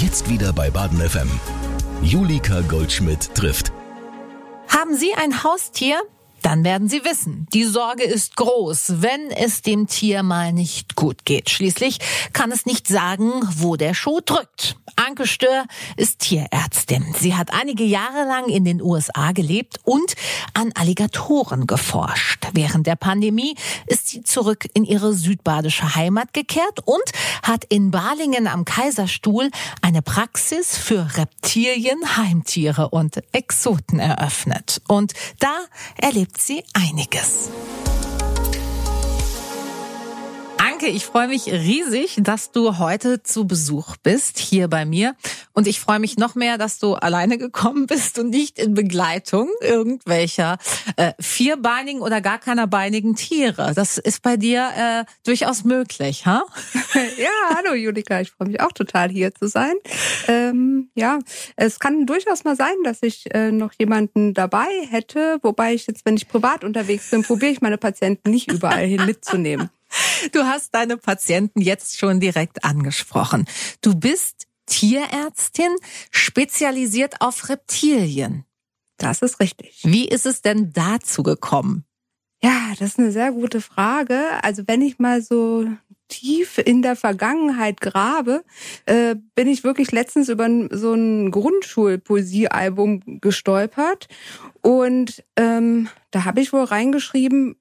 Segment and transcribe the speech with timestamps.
[0.00, 1.28] Jetzt wieder bei Baden FM.
[2.02, 3.72] Julika Goldschmidt trifft.
[4.68, 6.00] Haben Sie ein Haustier?
[6.42, 11.24] Dann werden Sie wissen, die Sorge ist groß, wenn es dem Tier mal nicht gut
[11.24, 11.50] geht.
[11.50, 11.98] Schließlich
[12.32, 14.76] kann es nicht sagen, wo der Schuh drückt.
[14.96, 15.64] Anke Stör
[15.96, 17.04] ist Tierärztin.
[17.18, 20.14] Sie hat einige Jahre lang in den USA gelebt und
[20.54, 22.46] an Alligatoren geforscht.
[22.52, 23.54] Während der Pandemie
[23.86, 27.04] ist sie zurück in ihre südbadische Heimat gekehrt und
[27.42, 29.50] hat in Balingen am Kaiserstuhl
[29.82, 34.82] eine Praxis für Reptilien, Heimtiere und Exoten eröffnet.
[34.88, 35.54] Und da
[35.96, 37.50] erlebt sie einiges.
[40.78, 45.16] Anke, ich freue mich riesig, dass du heute zu Besuch bist hier bei mir.
[45.52, 49.50] Und ich freue mich noch mehr, dass du alleine gekommen bist und nicht in Begleitung
[49.60, 50.56] irgendwelcher
[50.94, 53.72] äh, vierbeinigen oder gar keiner beinigen Tiere.
[53.74, 56.44] Das ist bei dir äh, durchaus möglich, ha?
[57.16, 59.74] ja, hallo Julika, ich freue mich auch total hier zu sein.
[60.28, 61.18] Ähm, ja,
[61.56, 66.04] es kann durchaus mal sein, dass ich äh, noch jemanden dabei hätte, wobei ich jetzt,
[66.04, 69.70] wenn ich privat unterwegs bin, probiere ich meine Patienten nicht überall hin mitzunehmen.
[70.32, 73.46] Du hast deine Patienten jetzt schon direkt angesprochen.
[73.80, 75.74] Du bist Tierärztin,
[76.10, 78.44] spezialisiert auf Reptilien.
[78.98, 79.80] Das ist richtig.
[79.84, 81.84] Wie ist es denn dazu gekommen?
[82.42, 84.20] Ja, das ist eine sehr gute Frage.
[84.42, 85.66] Also wenn ich mal so
[86.08, 88.44] tief in der Vergangenheit grabe,
[88.86, 94.08] äh, bin ich wirklich letztens über so ein Grundschulpoesiealbum gestolpert
[94.62, 97.56] und ähm, da habe ich wohl reingeschrieben,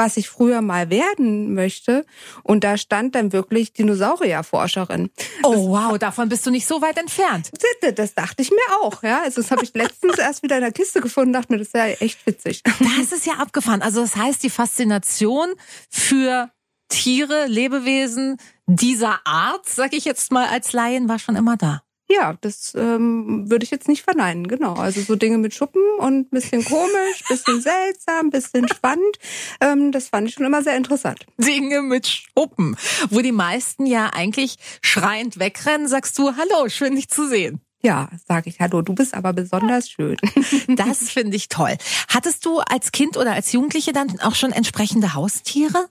[0.00, 2.06] was ich früher mal werden möchte.
[2.42, 5.10] Und da stand dann wirklich Dinosaurierforscherin.
[5.42, 7.50] Oh wow, davon bist du nicht so weit entfernt.
[7.96, 9.20] Das dachte ich mir auch, ja.
[9.22, 11.74] Also das habe ich letztens erst wieder in der Kiste gefunden, dachte mir, das ist
[11.74, 12.62] ja echt witzig.
[12.64, 13.82] Das ist ja abgefahren.
[13.82, 15.50] Also das heißt, die Faszination
[15.90, 16.50] für
[16.88, 21.82] Tiere, Lebewesen dieser Art, sag ich jetzt mal als Laien, war schon immer da.
[22.10, 24.74] Ja, das ähm, würde ich jetzt nicht verneinen, genau.
[24.74, 29.18] Also so Dinge mit Schuppen und ein bisschen komisch, bisschen seltsam, bisschen spannend.
[29.60, 31.24] Ähm, das fand ich schon immer sehr interessant.
[31.38, 32.76] Dinge mit Schuppen,
[33.10, 37.60] wo die meisten ja eigentlich schreiend wegrennen, sagst du, hallo, schön dich zu sehen.
[37.82, 40.16] Ja, sage ich, hallo, du bist aber besonders schön.
[40.68, 41.76] Das finde ich toll.
[42.08, 45.88] Hattest du als Kind oder als Jugendliche dann auch schon entsprechende Haustiere?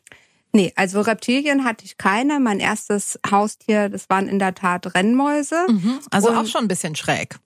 [0.52, 2.40] Nee, also Reptilien hatte ich keine.
[2.40, 5.68] Mein erstes Haustier, das waren in der Tat Rennmäuse.
[5.68, 7.40] Mhm, also Und auch schon ein bisschen schräg.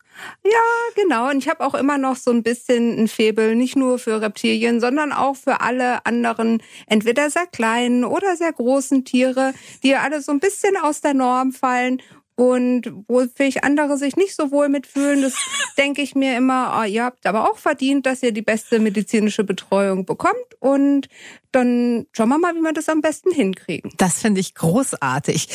[0.43, 1.29] Ja, genau.
[1.29, 4.79] Und ich habe auch immer noch so ein bisschen ein Febel, nicht nur für Reptilien,
[4.79, 10.31] sondern auch für alle anderen, entweder sehr kleinen oder sehr großen Tiere, die alle so
[10.31, 12.01] ein bisschen aus der Norm fallen
[12.35, 15.33] und wo vielleicht andere sich nicht so wohl mitfühlen, das
[15.77, 19.43] denke ich mir immer, oh, ihr habt aber auch verdient, dass ihr die beste medizinische
[19.43, 21.07] Betreuung bekommt und
[21.53, 23.91] dann schauen wir mal, wie wir das am besten hinkriegen.
[23.97, 25.47] Das finde ich großartig.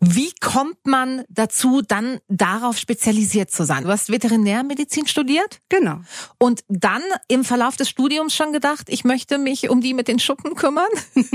[0.00, 3.84] Wie kommt man dazu, dann darauf spezialisiert zu sein?
[3.84, 5.60] Du hast Veterinärmedizin studiert?
[5.70, 6.00] Genau.
[6.38, 10.18] Und dann im Verlauf des Studiums schon gedacht, ich möchte mich um die mit den
[10.18, 10.88] Schuppen kümmern?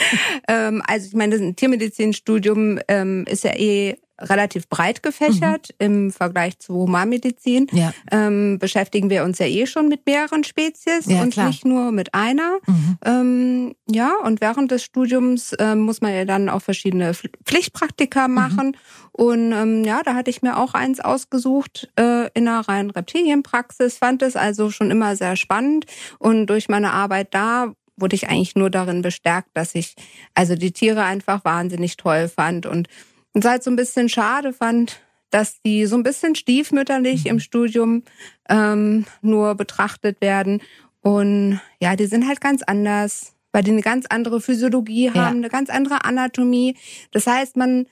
[0.48, 5.86] ähm, also ich meine, das Tiermedizinstudium ähm, ist ja eh relativ breit gefächert mhm.
[5.86, 7.66] im Vergleich zu Humanmedizin.
[7.72, 7.92] Ja.
[8.10, 11.48] Ähm, beschäftigen wir uns ja eh schon mit mehreren Spezies ja, und klar.
[11.48, 12.58] nicht nur mit einer.
[12.66, 12.98] Mhm.
[13.04, 17.12] Ähm, ja, und während des Studiums äh, muss man ja dann auch verschiedene
[17.44, 18.34] Pflichtpraktika mhm.
[18.34, 18.66] machen.
[18.66, 18.74] Mhm.
[19.12, 23.98] Und ähm, ja, da hatte ich mir auch eins ausgesucht äh, in einer reinen Reptilienpraxis,
[23.98, 25.86] fand es also schon immer sehr spannend.
[26.18, 29.94] Und durch meine Arbeit da wurde ich eigentlich nur darin bestärkt, dass ich
[30.34, 32.88] also die Tiere einfach wahnsinnig toll fand und
[33.34, 35.00] und halt so ein bisschen schade fand,
[35.30, 37.40] dass die so ein bisschen stiefmütterlich im mhm.
[37.40, 38.02] Studium
[38.48, 40.62] ähm, nur betrachtet werden.
[41.02, 45.26] Und ja, die sind halt ganz anders, weil die eine ganz andere Physiologie haben, ja.
[45.28, 46.76] eine ganz andere Anatomie.
[47.12, 47.86] Das heißt, man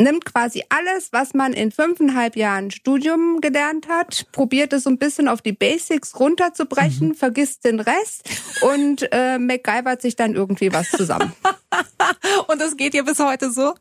[0.00, 4.98] nimmt quasi alles, was man in fünfeinhalb Jahren Studium gelernt hat, probiert es so ein
[4.98, 7.14] bisschen auf die Basics runterzubrechen, mhm.
[7.14, 8.28] vergisst den Rest
[8.62, 11.32] und äh, MacGyvert sich dann irgendwie was zusammen.
[12.48, 13.74] und das geht ja bis heute so?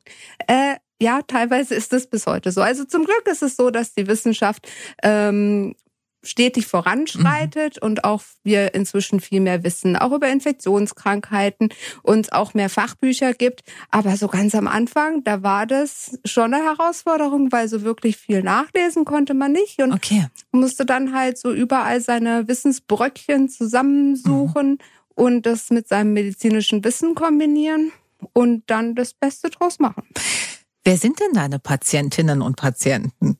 [0.47, 2.61] Äh, ja, teilweise ist es bis heute so.
[2.61, 4.67] Also zum Glück ist es so, dass die Wissenschaft
[5.03, 5.75] ähm,
[6.23, 7.87] stetig voranschreitet mhm.
[7.87, 11.69] und auch wir inzwischen viel mehr wissen, auch über Infektionskrankheiten
[12.03, 13.61] und auch mehr Fachbücher gibt.
[13.89, 18.43] Aber so ganz am Anfang, da war das schon eine Herausforderung, weil so wirklich viel
[18.43, 20.25] nachlesen konnte man nicht und okay.
[20.51, 24.77] musste dann halt so überall seine Wissensbröckchen zusammensuchen mhm.
[25.17, 27.91] Und das mit seinem medizinischen Wissen kombinieren
[28.33, 30.03] und dann das Beste draus machen.
[30.83, 33.37] Wer sind denn deine Patientinnen und Patienten?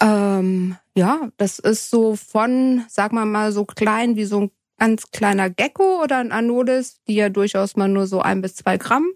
[0.00, 5.10] Ähm, ja, das ist so von, sag mal mal, so klein wie so ein ganz
[5.10, 9.06] kleiner Gecko oder ein Anolis, die ja durchaus mal nur so ein bis zwei Gramm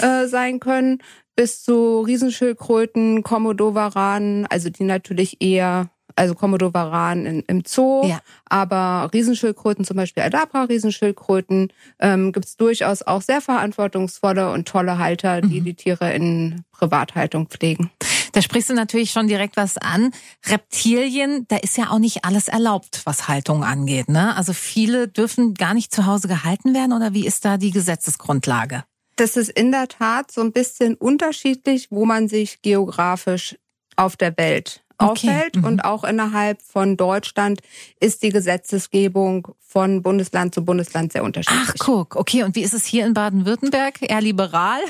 [0.00, 0.98] äh, sein können,
[1.36, 8.20] bis zu Riesenschildkröten, Komodowaran, also die natürlich eher also Komodowaran in, im Zoo, ja.
[8.46, 15.40] aber Riesenschildkröten, zum Beispiel Aldabra-Riesenschildkröten, ähm, gibt es durchaus auch sehr verantwortungsvolle und tolle Halter,
[15.40, 15.64] die mhm.
[15.64, 17.90] die Tiere in Privathaltung pflegen.
[18.32, 20.10] Da sprichst du natürlich schon direkt was an.
[20.46, 24.08] Reptilien, da ist ja auch nicht alles erlaubt, was Haltung angeht.
[24.08, 24.36] Ne?
[24.36, 28.82] Also viele dürfen gar nicht zu Hause gehalten werden oder wie ist da die Gesetzesgrundlage?
[29.16, 33.56] Das ist in der Tat so ein bisschen unterschiedlich, wo man sich geografisch
[33.94, 35.28] auf der Welt okay.
[35.28, 35.56] auffällt.
[35.56, 35.64] Mhm.
[35.64, 37.60] Und auch innerhalb von Deutschland
[38.00, 41.68] ist die Gesetzesgebung von Bundesland zu Bundesland sehr unterschiedlich.
[41.68, 42.42] Ach, guck, okay.
[42.42, 43.96] Und wie ist es hier in Baden-Württemberg?
[44.00, 44.80] Eher liberal?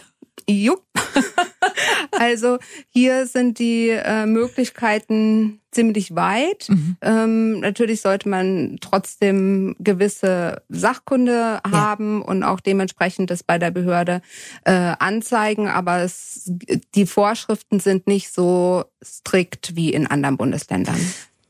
[0.48, 0.82] Jupp.
[2.12, 2.58] also
[2.88, 6.68] hier sind die äh, Möglichkeiten ziemlich weit.
[6.68, 6.96] Mhm.
[7.02, 11.70] Ähm, natürlich sollte man trotzdem gewisse Sachkunde ja.
[11.70, 14.22] haben und auch dementsprechend das bei der Behörde
[14.64, 15.68] äh, anzeigen.
[15.68, 16.50] Aber es,
[16.94, 20.98] die Vorschriften sind nicht so strikt wie in anderen Bundesländern.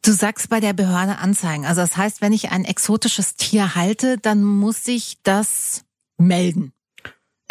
[0.02, 1.64] Du sagst bei der Behörde anzeigen.
[1.64, 5.84] Also das heißt, wenn ich ein exotisches Tier halte, dann muss ich das
[6.18, 6.72] melden.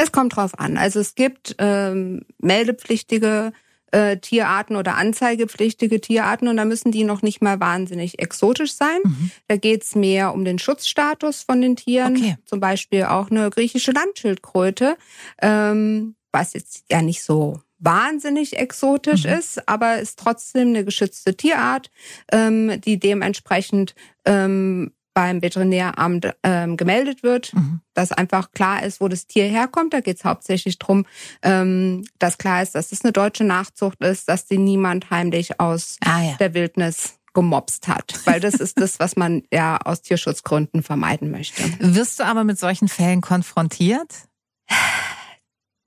[0.04, 0.78] Es kommt drauf an.
[0.78, 3.54] Also es gibt ähm, meldepflichtige
[3.92, 9.00] äh, Tierarten oder anzeigepflichtige Tierarten und da müssen die noch nicht mal wahnsinnig exotisch sein.
[9.04, 9.32] Mhm.
[9.48, 12.18] Da geht's mehr um den Schutzstatus von den Tieren.
[12.18, 12.36] Okay.
[12.44, 14.98] Zum Beispiel auch eine griechische Landschildkröte,
[15.42, 19.34] ähm, was jetzt ja nicht so wahnsinnig exotisch mhm.
[19.34, 21.92] ist, aber ist trotzdem eine geschützte Tierart,
[22.32, 23.96] ähm, die dementsprechend
[24.26, 27.82] ähm, beim Veterinäramt ähm, gemeldet wird, mhm.
[27.94, 29.94] dass einfach klar ist, wo das Tier herkommt.
[29.94, 31.06] Da geht es hauptsächlich drum,
[31.42, 35.98] ähm, dass klar ist, dass es eine deutsche Nachzucht ist, dass die niemand heimlich aus
[36.06, 36.36] ah, ja.
[36.40, 41.64] der Wildnis gemobst hat, weil das ist das, was man ja aus Tierschutzgründen vermeiden möchte.
[41.80, 44.28] Wirst du aber mit solchen Fällen konfrontiert?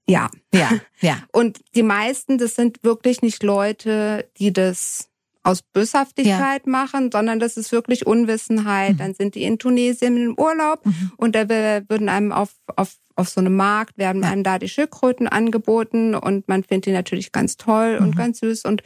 [0.09, 0.29] Ja.
[0.53, 0.71] Ja,
[1.01, 1.19] ja.
[1.33, 5.09] Und die meisten, das sind wirklich nicht Leute, die das
[5.47, 6.71] aus Böshaftigkeit ja.
[6.71, 8.95] machen, sondern das ist wirklich Unwissenheit.
[8.95, 8.99] Mhm.
[8.99, 11.13] Dann sind die in Tunesien im Urlaub mhm.
[11.17, 14.31] und da würden einem auf, auf, auf so einem Markt, werden ja.
[14.31, 18.07] einem da die Schildkröten angeboten und man findet die natürlich ganz toll mhm.
[18.07, 18.83] und ganz süß und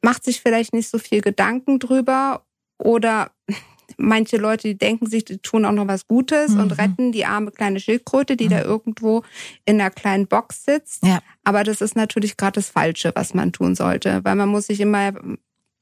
[0.00, 2.46] macht sich vielleicht nicht so viel Gedanken drüber
[2.78, 3.30] oder
[3.98, 6.60] manche Leute, die denken sich, die tun auch noch was Gutes mhm.
[6.60, 8.50] und retten die arme kleine Schildkröte, die mhm.
[8.50, 9.24] da irgendwo
[9.66, 11.04] in einer kleinen Box sitzt.
[11.04, 11.20] Ja.
[11.44, 14.80] Aber das ist natürlich gerade das Falsche, was man tun sollte, weil man muss sich
[14.80, 15.12] immer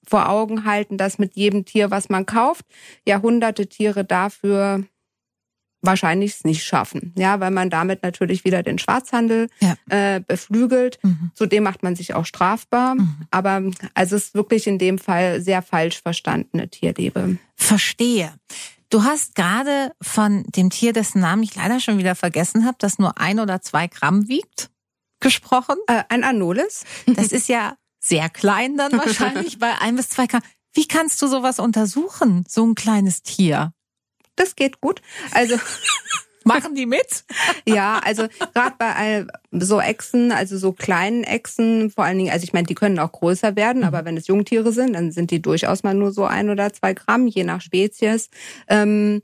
[0.09, 2.65] vor Augen halten, dass mit jedem Tier, was man kauft,
[3.05, 4.85] Jahrhunderte Tiere dafür
[5.87, 7.13] wahrscheinlich es nicht schaffen.
[7.17, 9.77] Ja, weil man damit natürlich wieder den Schwarzhandel ja.
[9.89, 10.99] äh, beflügelt.
[11.03, 11.31] Mhm.
[11.35, 12.97] Zudem macht man sich auch strafbar.
[12.97, 13.17] Mhm.
[13.31, 13.63] Aber
[13.95, 17.39] also es ist wirklich in dem Fall sehr falsch verstandene Tierliebe.
[17.55, 18.33] Verstehe.
[18.91, 22.99] Du hast gerade von dem Tier, dessen Namen ich leider schon wieder vergessen habe, das
[22.99, 24.71] nur ein oder zwei Gramm wiegt,
[25.21, 25.77] gesprochen.
[25.87, 26.85] Äh, ein Anolis.
[27.07, 27.77] Das ist ja
[28.09, 30.43] sehr klein dann wahrscheinlich, bei ein bis zwei Gramm.
[30.73, 33.73] Wie kannst du sowas untersuchen, so ein kleines Tier?
[34.37, 35.01] Das geht gut.
[35.33, 35.57] Also
[36.45, 37.25] machen die mit?
[37.67, 42.53] ja, also gerade bei so Echsen, also so kleinen Echsen, vor allen Dingen, also ich
[42.53, 45.83] meine, die können auch größer werden, aber wenn es Jungtiere sind, dann sind die durchaus
[45.83, 48.29] mal nur so ein oder zwei Gramm, je nach Spezies.
[48.69, 49.23] Ähm,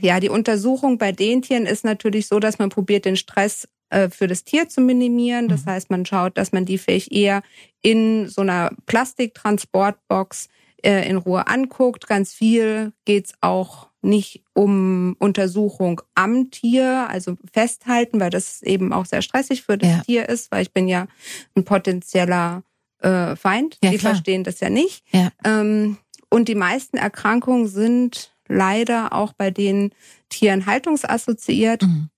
[0.00, 4.08] ja, die Untersuchung bei den Tieren ist natürlich so, dass man probiert, den Stress äh,
[4.08, 5.48] für das Tier zu minimieren.
[5.48, 5.70] Das mhm.
[5.70, 7.42] heißt, man schaut, dass man die vielleicht eher
[7.82, 10.48] in so einer Plastiktransportbox
[10.82, 12.08] äh, in Ruhe anguckt.
[12.08, 19.04] Ganz viel geht's auch nicht um Untersuchung am Tier, also festhalten, weil das eben auch
[19.04, 20.00] sehr stressig für das ja.
[20.00, 21.06] Tier ist, weil ich bin ja
[21.54, 22.64] ein potenzieller
[22.98, 23.78] äh, Feind.
[23.82, 24.14] Ja, die klar.
[24.14, 25.04] verstehen das ja nicht.
[25.12, 25.30] Ja.
[25.44, 25.98] Ähm,
[26.30, 29.90] und die meisten Erkrankungen sind leider auch bei den
[30.30, 31.82] Tieren haltungsassoziiert.
[31.82, 32.08] Mhm.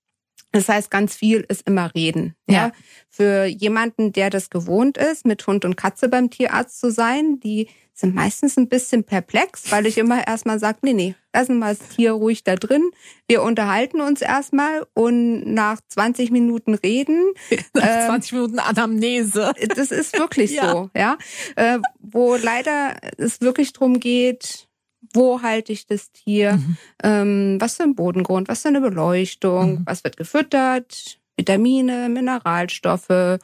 [0.55, 2.33] Das heißt, ganz viel ist immer reden.
[2.47, 2.55] Ja.
[2.55, 2.71] ja.
[3.09, 7.67] Für jemanden, der das gewohnt ist, mit Hund und Katze beim Tierarzt zu sein, die
[7.93, 11.79] sind meistens ein bisschen perplex, weil ich immer erstmal sage, nee, nee, lassen wir das
[11.89, 12.91] Tier ruhig da drin.
[13.27, 17.33] Wir unterhalten uns erstmal und nach 20 Minuten reden.
[17.73, 19.51] Nach 20 ähm, Minuten Anamnese.
[19.75, 20.71] Das ist wirklich ja.
[20.71, 21.17] so, ja.
[21.57, 24.67] Äh, wo leider es wirklich drum geht,
[25.13, 26.77] wo halte ich das Tier, mhm.
[27.03, 29.81] ähm, was für ein Bodengrund, was für eine Beleuchtung, mhm.
[29.85, 33.39] was wird gefüttert, Vitamine, Mineralstoffe, äh,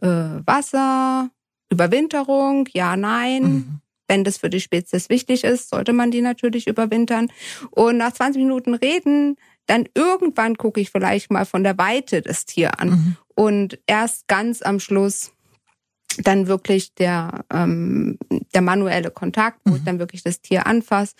[0.00, 1.30] Wasser,
[1.70, 3.42] Überwinterung, ja, nein.
[3.42, 3.78] Mhm.
[4.08, 7.28] Wenn das für die Spezies wichtig ist, sollte man die natürlich überwintern.
[7.70, 12.44] Und nach 20 Minuten reden, dann irgendwann gucke ich vielleicht mal von der Weite das
[12.44, 12.90] Tier an.
[12.90, 13.16] Mhm.
[13.34, 15.31] Und erst ganz am Schluss
[16.18, 18.18] dann wirklich der, ähm,
[18.54, 19.76] der manuelle Kontakt, wo mhm.
[19.76, 21.14] ich dann wirklich das Tier anfasse,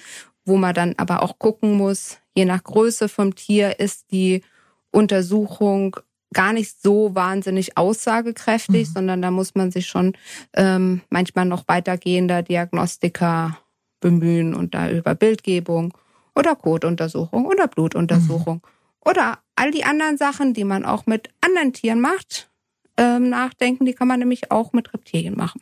[0.44, 4.42] wo man dann aber auch gucken muss, je nach Größe vom Tier ist die
[4.90, 5.96] Untersuchung
[6.32, 8.92] gar nicht so wahnsinnig aussagekräftig, mhm.
[8.92, 10.14] sondern da muss man sich schon
[10.54, 13.58] ähm, manchmal noch weitergehender Diagnostika
[14.00, 15.96] bemühen und da über Bildgebung
[16.34, 19.08] oder Kotuntersuchung oder Blutuntersuchung mhm.
[19.10, 22.50] oder all die anderen Sachen, die man auch mit anderen Tieren macht,
[22.96, 23.84] ähm, nachdenken.
[23.84, 25.60] Die kann man nämlich auch mit Reptilien machen.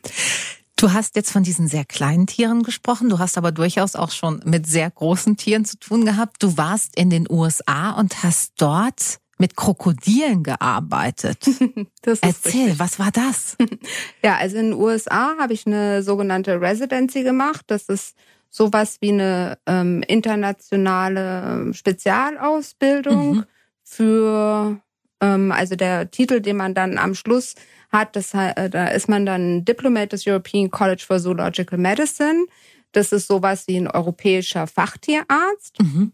[0.75, 3.09] Du hast jetzt von diesen sehr kleinen Tieren gesprochen.
[3.09, 6.41] Du hast aber durchaus auch schon mit sehr großen Tieren zu tun gehabt.
[6.41, 11.45] Du warst in den USA und hast dort mit Krokodilen gearbeitet.
[12.05, 12.79] Erzähl, richtig.
[12.79, 13.57] was war das?
[14.23, 17.65] Ja, also in den USA habe ich eine sogenannte Residency gemacht.
[17.67, 18.15] Das ist
[18.49, 23.45] sowas wie eine ähm, internationale ähm, Spezialausbildung mhm.
[23.83, 24.79] für,
[25.21, 27.55] also der Titel, den man dann am Schluss
[27.91, 32.45] hat, das, äh, da ist man dann Diplomat des European College for Zoological Medicine.
[32.91, 35.79] Das ist sowas wie ein europäischer Fachtierarzt.
[35.81, 36.13] Mhm.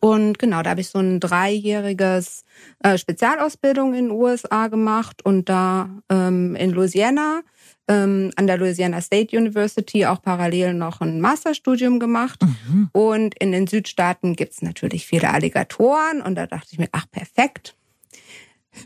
[0.00, 2.44] Und genau, da habe ich so ein dreijähriges
[2.80, 7.42] äh, Spezialausbildung in den USA gemacht und da ähm, in Louisiana
[7.86, 12.40] ähm, an der Louisiana State University auch parallel noch ein Masterstudium gemacht.
[12.42, 12.88] Mhm.
[12.92, 16.22] Und in den Südstaaten gibt's natürlich viele Alligatoren.
[16.22, 17.76] Und da dachte ich mir, ach perfekt,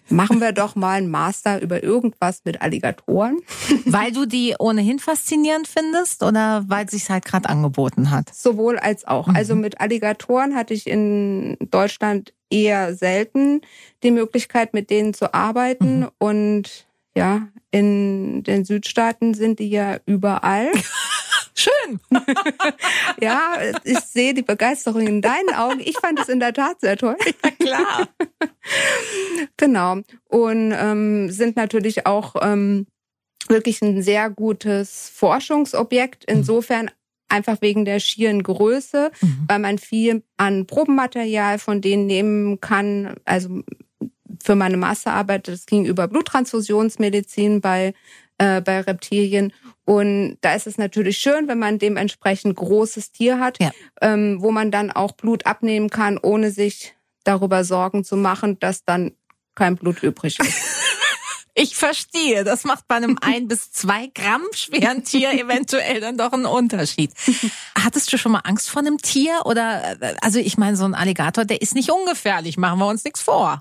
[0.09, 3.39] machen wir doch mal einen Master über irgendwas mit Alligatoren.
[3.85, 8.35] Weil du die ohnehin faszinierend findest oder weil es sich halt gerade angeboten hat?
[8.35, 9.29] Sowohl als auch.
[9.29, 9.37] Mhm.
[9.37, 13.61] Also mit Alligatoren hatte ich in Deutschland eher selten
[14.03, 16.01] die Möglichkeit, mit denen zu arbeiten.
[16.01, 16.09] Mhm.
[16.19, 20.71] Und ja, in den Südstaaten sind die ja überall.
[21.59, 21.99] Schön.
[23.21, 25.81] ja, ich sehe die Begeisterung in deinen Augen.
[25.81, 27.17] Ich fand es in der Tat sehr toll.
[27.61, 28.09] Ja, klar.
[29.57, 29.97] genau.
[30.29, 32.87] Und ähm, sind natürlich auch ähm,
[33.49, 36.29] wirklich ein sehr gutes Forschungsobjekt.
[36.29, 36.37] Mhm.
[36.37, 36.91] Insofern
[37.29, 39.45] einfach wegen der schieren Größe, mhm.
[39.49, 43.17] weil man viel an Probenmaterial von denen nehmen kann.
[43.25, 43.63] Also
[44.43, 47.95] für meine Masterarbeit, das ging über Bluttransfusionsmedizin bei,
[48.39, 49.53] äh, bei Reptilien.
[49.89, 53.71] Und da ist es natürlich schön, wenn man dementsprechend großes Tier hat, ja.
[54.03, 58.85] ähm, wo man dann auch Blut abnehmen kann, ohne sich darüber Sorgen zu machen, dass
[58.85, 59.13] dann
[59.55, 60.53] kein Blut übrig ist.
[61.61, 62.45] Ich verstehe.
[62.45, 67.11] Das macht bei einem ein bis zwei Gramm schweren Tier eventuell dann doch einen Unterschied.
[67.77, 69.41] Hattest du schon mal Angst vor einem Tier?
[69.45, 73.03] Oder, äh, also ich meine, so ein Alligator, der ist nicht ungefährlich, machen wir uns
[73.03, 73.61] nichts vor.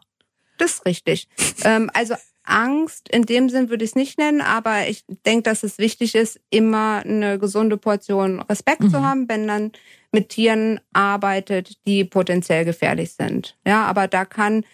[0.60, 1.28] Das ist richtig.
[1.64, 2.14] ähm, also
[2.48, 6.16] Angst in dem Sinn würde ich es nicht nennen, aber ich denke, dass es wichtig
[6.16, 8.90] ist, immer eine gesunde Portion Respekt mhm.
[8.90, 9.72] zu haben, wenn man
[10.12, 13.58] mit Tieren arbeitet, die potenziell gefährlich sind.
[13.66, 14.66] Ja, aber da kann,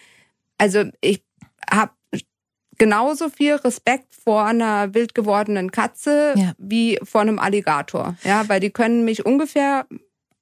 [0.57, 1.23] also ich
[1.69, 1.91] habe
[2.77, 6.53] genauso viel Respekt vor einer wild gewordenen Katze ja.
[6.57, 8.15] wie vor einem Alligator.
[8.23, 9.87] Ja, weil die können mich ungefähr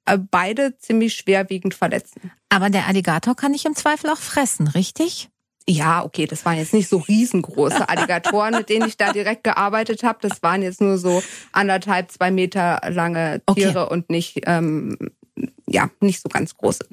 [0.04, 2.30] äh, beide ziemlich schwerwiegend verletzen.
[2.48, 5.30] Aber der Alligator kann ich im Zweifel auch fressen, richtig?
[5.68, 10.02] Ja, okay, das waren jetzt nicht so riesengroße Alligatoren, mit denen ich da direkt gearbeitet
[10.02, 10.18] habe.
[10.20, 13.94] Das waren jetzt nur so anderthalb, zwei Meter lange Tiere okay.
[13.94, 14.96] und nicht, ähm,
[15.68, 16.86] ja, nicht so ganz große.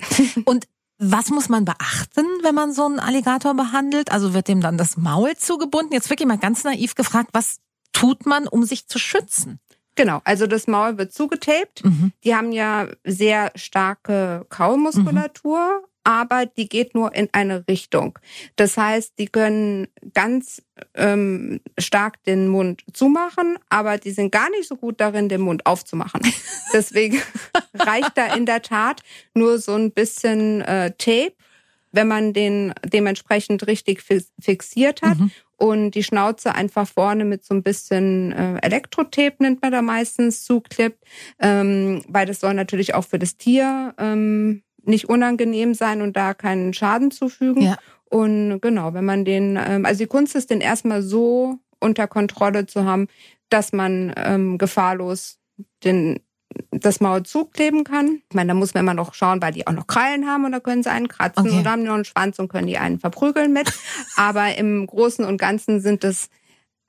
[0.45, 0.67] Und
[0.99, 4.11] was muss man beachten, wenn man so einen Alligator behandelt?
[4.11, 5.93] Also wird dem dann das Maul zugebunden?
[5.93, 7.59] Jetzt wirklich mal ganz naiv gefragt, was
[7.93, 9.59] tut man, um sich zu schützen?
[9.95, 11.83] Genau, also das Maul wird zugetaped.
[11.83, 12.11] Mhm.
[12.23, 18.18] Die haben ja sehr starke Kaumuskulatur, aber die geht nur in eine Richtung.
[18.56, 20.60] Das heißt, die können ganz
[20.96, 25.68] ähm, stark den Mund zumachen, aber die sind gar nicht so gut darin, den Mund
[25.68, 26.22] aufzumachen.
[26.74, 27.22] Deswegen
[27.75, 29.04] reicht da in der Tat
[29.36, 31.36] nur so ein bisschen äh, Tape,
[31.92, 34.01] wenn man den dementsprechend richtig
[34.42, 35.20] fixiert hat.
[35.20, 35.30] Mhm.
[35.58, 40.44] Und die Schnauze einfach vorne mit so ein bisschen äh, Elektrotape, nennt man da meistens,
[40.44, 41.04] zuklippt,
[41.38, 46.34] ähm, weil das soll natürlich auch für das Tier ähm, nicht unangenehm sein und da
[46.34, 47.62] keinen Schaden zufügen.
[47.62, 47.77] Ja.
[48.05, 52.65] Und genau, wenn man den, ähm, also die Kunst ist, den erstmal so unter Kontrolle
[52.65, 53.08] zu haben,
[53.50, 55.38] dass man ähm, gefahrlos
[55.84, 56.19] den
[56.72, 58.22] das Maul zukleben kann.
[58.29, 60.51] Ich meine, da muss man immer noch schauen, weil die auch noch Krallen haben und
[60.51, 61.58] da können sie einen kratzen okay.
[61.60, 63.72] und haben noch einen Schwanz und können die einen verprügeln mit.
[64.15, 66.29] Aber im Großen und Ganzen sind es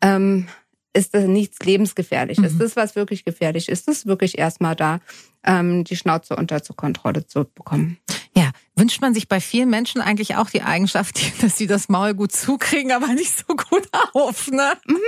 [0.00, 0.48] ähm,
[0.92, 2.54] ist das nichts lebensgefährliches.
[2.54, 2.58] Mhm.
[2.58, 5.00] Das, was wirklich gefährlich ist, ist wirklich erstmal da,
[5.44, 7.98] ähm, die Schnauze unter zur Kontrolle zu bekommen.
[8.36, 12.14] Ja, wünscht man sich bei vielen Menschen eigentlich auch die Eigenschaft, dass sie das Maul
[12.14, 14.76] gut zukriegen, aber nicht so gut auf, ne?
[14.86, 14.98] Mhm.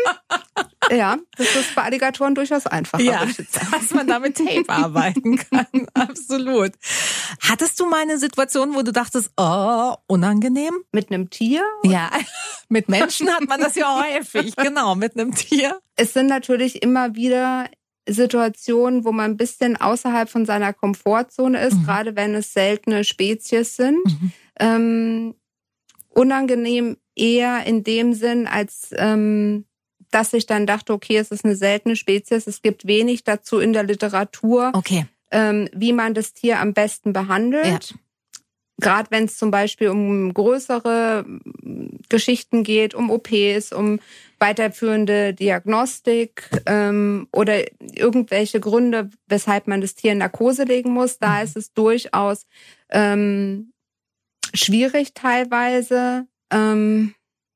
[0.90, 3.02] Ja, das ist bei Alligatoren durchaus einfacher.
[3.02, 3.24] Ja,
[3.70, 5.66] dass man da mit Tape arbeiten kann.
[5.94, 6.72] Absolut.
[7.40, 10.74] Hattest du mal eine Situation, wo du dachtest, oh, unangenehm?
[10.90, 11.62] Mit einem Tier?
[11.84, 12.10] Ja,
[12.68, 15.80] mit Menschen hat man das ja häufig, genau, mit einem Tier.
[15.96, 17.68] Es sind natürlich immer wieder
[18.08, 21.84] Situationen, wo man ein bisschen außerhalb von seiner Komfortzone ist, mhm.
[21.84, 24.04] gerade wenn es seltene Spezies sind.
[24.04, 24.32] Mhm.
[24.58, 25.34] Ähm,
[26.08, 29.66] unangenehm eher in dem Sinn, als ähm,
[30.10, 33.72] dass ich dann dachte, okay, es ist eine seltene Spezies, es gibt wenig dazu in
[33.72, 35.06] der Literatur, okay.
[35.30, 37.90] ähm, wie man das Tier am besten behandelt.
[37.90, 37.96] Ja.
[38.80, 41.24] Gerade wenn es zum Beispiel um größere
[42.08, 44.00] Geschichten geht, um OPs, um
[44.38, 51.38] weiterführende Diagnostik ähm, oder irgendwelche Gründe, weshalb man das Tier in Narkose legen muss, da
[51.38, 51.44] mhm.
[51.44, 52.46] ist es durchaus
[52.90, 53.72] ähm,
[54.52, 56.26] schwierig teilweise.
[56.52, 57.14] Ähm,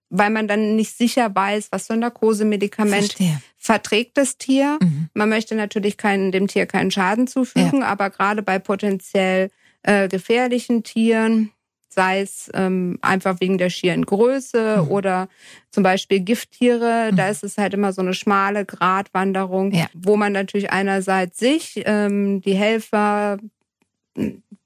[0.08, 3.40] weil man dann nicht sicher weiß, was für ein Narkosemedikament Verstehe.
[3.56, 4.78] verträgt das Tier.
[4.80, 5.08] Mhm.
[5.14, 7.86] Man möchte natürlich keinen, dem Tier keinen Schaden zufügen, ja.
[7.86, 9.50] aber gerade bei potenziell
[9.86, 11.52] äh, gefährlichen Tieren,
[11.88, 14.88] sei es ähm, einfach wegen der schieren Größe mhm.
[14.90, 15.28] oder
[15.70, 17.16] zum Beispiel Gifttiere, mhm.
[17.16, 19.86] da ist es halt immer so eine schmale Gratwanderung, ja.
[19.94, 23.38] wo man natürlich einerseits sich, ähm, die Helfer,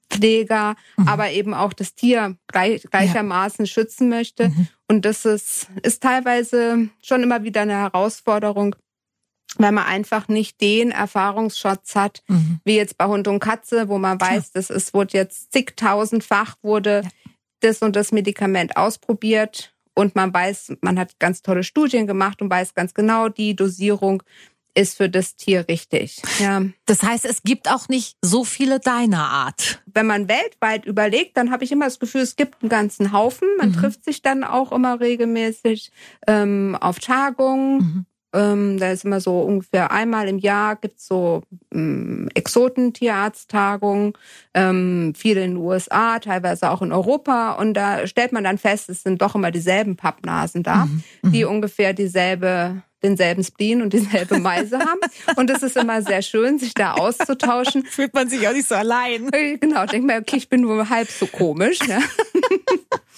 [0.09, 1.07] Pfleger, mhm.
[1.07, 3.71] aber eben auch das Tier gleich, gleichermaßen ja.
[3.71, 4.49] schützen möchte.
[4.49, 4.67] Mhm.
[4.87, 8.75] Und das ist, ist teilweise schon immer wieder eine Herausforderung,
[9.57, 12.59] weil man einfach nicht den Erfahrungsschatz hat, mhm.
[12.63, 17.01] wie jetzt bei Hund und Katze, wo man weiß, das ist, wurde jetzt zigtausendfach wurde
[17.03, 17.09] ja.
[17.59, 22.49] das und das Medikament ausprobiert und man weiß, man hat ganz tolle Studien gemacht und
[22.49, 24.23] weiß ganz genau, die Dosierung
[24.73, 26.21] ist für das Tier richtig.
[26.39, 26.63] Ja.
[26.85, 29.83] Das heißt, es gibt auch nicht so viele deiner Art.
[29.85, 33.47] Wenn man weltweit überlegt, dann habe ich immer das Gefühl, es gibt einen ganzen Haufen.
[33.57, 33.73] Man mhm.
[33.73, 35.91] trifft sich dann auch immer regelmäßig
[36.25, 37.77] ähm, auf Tagungen.
[37.77, 38.05] Mhm.
[38.33, 44.13] Ähm, da ist immer so ungefähr einmal im Jahr gibt's so ähm, Exotentierarzttagungen,
[44.53, 47.53] ähm, viele in den USA, teilweise auch in Europa.
[47.53, 51.03] Und da stellt man dann fest, es sind doch immer dieselben Pappnasen da, mhm.
[51.31, 51.51] die mhm.
[51.51, 54.99] ungefähr dieselbe denselben Spleen und dieselbe Meise haben.
[55.35, 57.83] Und es ist immer sehr schön, sich da auszutauschen.
[57.83, 59.29] Fühlt man sich auch nicht so allein.
[59.59, 61.79] Genau, denkt man, okay, ich bin nur halb so komisch.
[61.87, 61.99] Ja.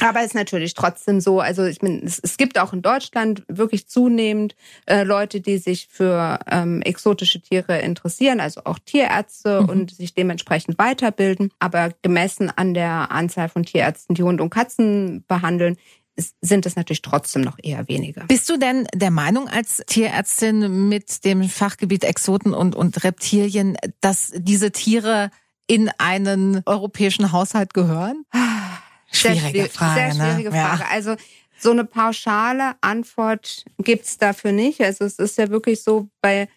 [0.00, 3.42] Aber es ist natürlich trotzdem so, also ich meine, es, es, gibt auch in Deutschland
[3.48, 4.56] wirklich zunehmend
[4.86, 9.68] äh, Leute, die sich für ähm, exotische Tiere interessieren, also auch Tierärzte mhm.
[9.68, 11.52] und sich dementsprechend weiterbilden.
[11.58, 15.76] Aber gemessen an der Anzahl von Tierärzten, die Hunde und Katzen behandeln,
[16.40, 18.24] sind es natürlich trotzdem noch eher weniger.
[18.26, 24.32] Bist du denn der Meinung als Tierärztin mit dem Fachgebiet Exoten und, und Reptilien, dass
[24.34, 25.30] diese Tiere
[25.66, 28.24] in einen europäischen Haushalt gehören?
[29.10, 30.14] Schwierige sehr, Frage.
[30.14, 30.56] Sehr schwierige ne?
[30.56, 30.82] Frage.
[30.82, 30.88] Ja.
[30.90, 31.16] Also
[31.58, 34.80] so eine pauschale Antwort gibt's dafür nicht.
[34.80, 36.48] Also es ist ja wirklich so bei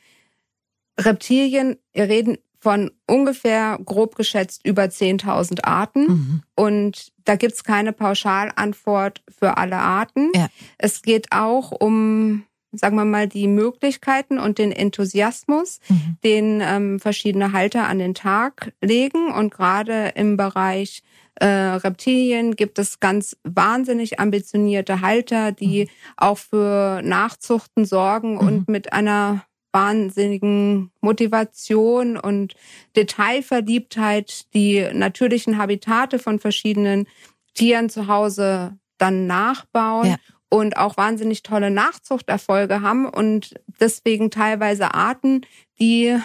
[0.98, 6.08] Reptilien, wir reden von ungefähr grob geschätzt über 10.000 Arten.
[6.08, 6.44] Mhm.
[6.56, 10.32] Und da gibt's keine Pauschalantwort für alle Arten.
[10.34, 10.48] Ja.
[10.78, 16.18] Es geht auch um, sagen wir mal, die Möglichkeiten und den Enthusiasmus, mhm.
[16.24, 19.34] den ähm, verschiedene Halter an den Tag legen.
[19.34, 21.04] Und gerade im Bereich
[21.36, 25.90] äh, Reptilien gibt es ganz wahnsinnig ambitionierte Halter, die mhm.
[26.18, 28.72] auch für Nachzuchten sorgen und mhm.
[28.72, 32.54] mit einer wahnsinnigen Motivation und
[32.96, 37.08] Detailverliebtheit die natürlichen Habitate von verschiedenen
[37.56, 40.16] Tieren zu Hause dann nachbauen ja.
[40.50, 45.42] und auch wahnsinnig tolle Nachzuchterfolge haben und deswegen teilweise Arten,
[45.80, 46.16] die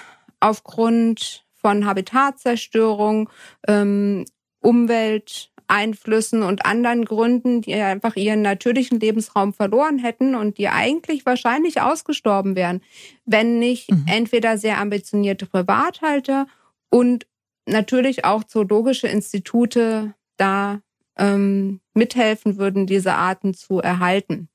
[0.41, 3.31] aufgrund von Habitatzerstörung,
[3.67, 4.25] ähm,
[4.61, 11.27] Umwelt, Einflüssen und anderen Gründen, die einfach ihren natürlichen Lebensraum verloren hätten und die eigentlich
[11.27, 12.81] wahrscheinlich ausgestorben wären,
[13.27, 14.07] wenn nicht mhm.
[14.09, 16.47] entweder sehr ambitionierte Privathalter
[16.91, 17.27] und
[17.67, 20.81] natürlich auch zoologische Institute da
[21.19, 24.49] ähm, mithelfen würden, diese Arten zu erhalten.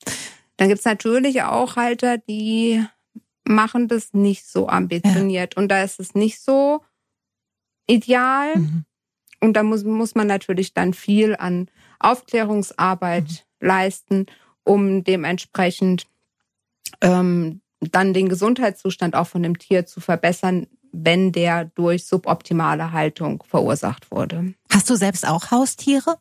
[0.57, 2.83] Dann gibt's natürlich auch Halter, die
[3.43, 5.61] machen das nicht so ambitioniert ja.
[5.61, 6.81] und da ist es nicht so
[7.87, 8.55] ideal.
[8.55, 8.85] Mhm.
[9.43, 11.67] Und da muss, muss man natürlich dann viel an
[11.99, 13.67] Aufklärungsarbeit mhm.
[13.67, 14.25] leisten,
[14.63, 16.07] um dementsprechend
[17.01, 23.43] ähm, dann den Gesundheitszustand auch von dem Tier zu verbessern, wenn der durch suboptimale Haltung
[23.45, 24.53] verursacht wurde.
[24.71, 26.17] Hast du selbst auch Haustiere?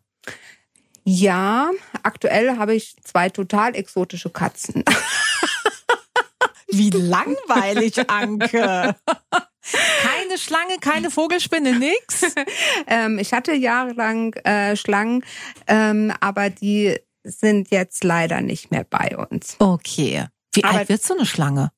[1.04, 1.70] Ja,
[2.02, 4.82] aktuell habe ich zwei total exotische Katzen.
[6.72, 8.96] Wie langweilig, Anke.
[9.70, 12.22] Keine Schlange, keine Vogelspinne, nix.
[12.86, 15.24] ähm, ich hatte jahrelang äh, Schlangen,
[15.66, 19.56] ähm, aber die sind jetzt leider nicht mehr bei uns.
[19.58, 20.26] Okay.
[20.52, 21.70] Wie aber, alt wird so eine Schlange?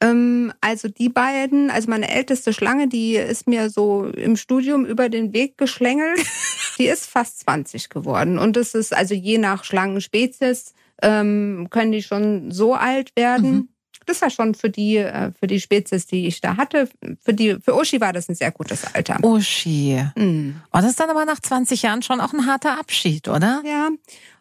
[0.00, 5.08] Ähm, also die beiden, also meine älteste Schlange, die ist mir so im Studium über
[5.08, 6.20] den Weg geschlängelt.
[6.78, 8.38] die ist fast 20 geworden.
[8.38, 13.50] Und es ist also je nach Schlangenspezies ähm, können die schon so alt werden.
[13.50, 13.68] Mhm
[14.08, 16.88] das war schon für die, äh, für die Spezies, die ich da hatte,
[17.20, 19.18] für die, für Uschi war das ein sehr gutes Alter.
[19.22, 20.02] Uschi.
[20.16, 20.60] Mhm.
[20.72, 23.62] Oh, das ist dann aber nach 20 Jahren schon auch ein harter Abschied, oder?
[23.64, 23.90] Ja.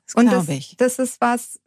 [0.06, 0.78] Das und das, ich.
[0.78, 1.60] das ist was,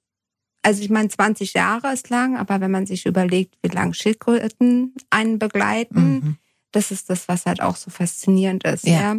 [0.63, 4.95] also ich meine, 20 Jahre ist lang, aber wenn man sich überlegt, wie lange Schildkröten
[5.11, 6.37] einen begleiten, mhm.
[6.73, 8.87] das ist das, was halt auch so faszinierend ist.
[8.87, 8.93] Ja.
[8.93, 9.17] ja.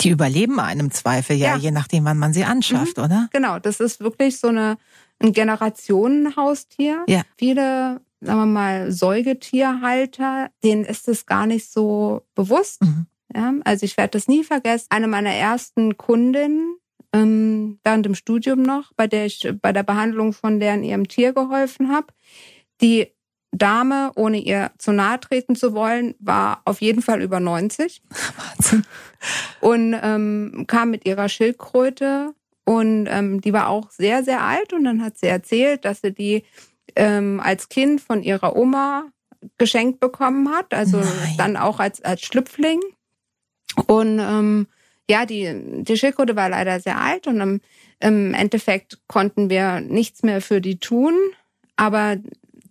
[0.00, 3.04] Die überleben einem Zweifel ja, ja, je nachdem, wann man sie anschafft, mhm.
[3.04, 3.28] oder?
[3.32, 4.78] Genau, das ist wirklich so eine,
[5.22, 7.04] ein Generationenhaustier.
[7.08, 7.22] Ja.
[7.36, 12.82] Viele, sagen wir mal, Säugetierhalter, denen ist es gar nicht so bewusst.
[12.82, 13.06] Mhm.
[13.34, 14.88] Ja, also ich werde das nie vergessen.
[14.90, 16.76] Eine meiner ersten Kundinnen
[17.12, 21.32] ähm, während dem Studium noch, bei der ich bei der Behandlung von deren ihrem Tier
[21.32, 22.08] geholfen habe,
[22.80, 23.08] die
[23.52, 28.02] Dame, ohne ihr zu nahe treten zu wollen, war auf jeden Fall über 90.
[28.36, 28.84] Wahnsinn.
[29.60, 34.84] Und ähm, kam mit ihrer Schildkröte und ähm, die war auch sehr, sehr alt und
[34.84, 36.44] dann hat sie erzählt, dass sie die
[36.94, 39.06] ähm, als Kind von ihrer Oma
[39.58, 41.34] geschenkt bekommen hat, also Nein.
[41.36, 42.80] dann auch als, als Schlüpfling.
[43.86, 44.68] Und ähm,
[45.10, 47.60] ja, die, die Schildkröte war leider sehr alt und im,
[47.98, 51.14] im Endeffekt konnten wir nichts mehr für die tun.
[51.76, 52.16] Aber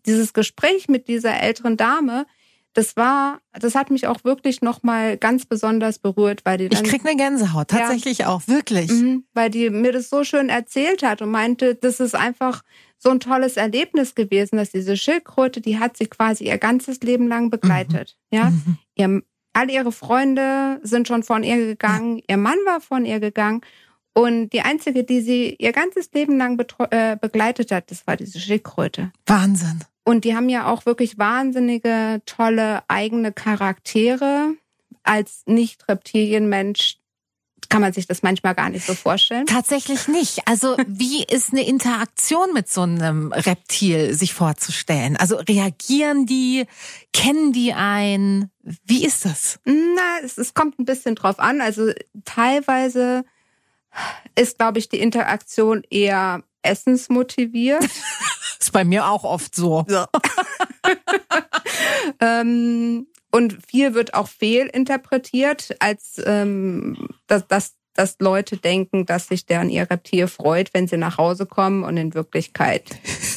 [0.06, 2.25] dieses Gespräch mit dieser älteren Dame,
[2.73, 6.89] das war, das hat mich auch wirklich nochmal ganz besonders berührt, weil die dann, Ich
[6.89, 8.89] krieg eine Gänsehaut, tatsächlich ja, auch, wirklich.
[8.89, 12.63] Mhm, weil die mir das so schön erzählt hat und meinte, das ist einfach
[12.97, 17.27] so ein tolles Erlebnis gewesen, dass diese Schildkröte, die hat sie quasi ihr ganzes Leben
[17.27, 18.17] lang begleitet.
[18.31, 18.38] Mhm.
[18.38, 18.77] Ja, mhm.
[18.95, 19.21] ihr,
[19.53, 22.23] all ihre Freunde sind schon von ihr gegangen, ja.
[22.29, 23.62] ihr Mann war von ihr gegangen
[24.13, 28.39] und die einzige, die sie ihr ganzes Leben lang äh, begleitet hat, das war diese
[28.39, 29.12] Schildkröte.
[29.25, 29.81] Wahnsinn.
[30.12, 34.56] Und die haben ja auch wirklich wahnsinnige, tolle eigene Charaktere.
[35.04, 36.97] Als Nicht-Reptilienmensch
[37.69, 39.45] kann man sich das manchmal gar nicht so vorstellen.
[39.45, 40.45] Tatsächlich nicht.
[40.50, 45.15] Also wie ist eine Interaktion mit so einem Reptil sich vorzustellen?
[45.15, 46.65] Also reagieren die,
[47.13, 48.52] kennen die ein?
[48.84, 49.62] Wie ist das?
[49.63, 51.62] Na, es, es kommt ein bisschen drauf an.
[51.62, 51.93] Also
[52.26, 53.24] teilweise
[54.36, 57.88] ist, glaube ich, die Interaktion eher essensmotiviert.
[58.62, 59.86] ist bei mir auch oft so.
[59.89, 60.08] Ja.
[62.19, 69.45] ähm, und viel wird auch fehlinterpretiert, als ähm, dass, dass, dass Leute denken, dass sich
[69.45, 72.84] deren ihr Reptil freut, wenn sie nach Hause kommen und in Wirklichkeit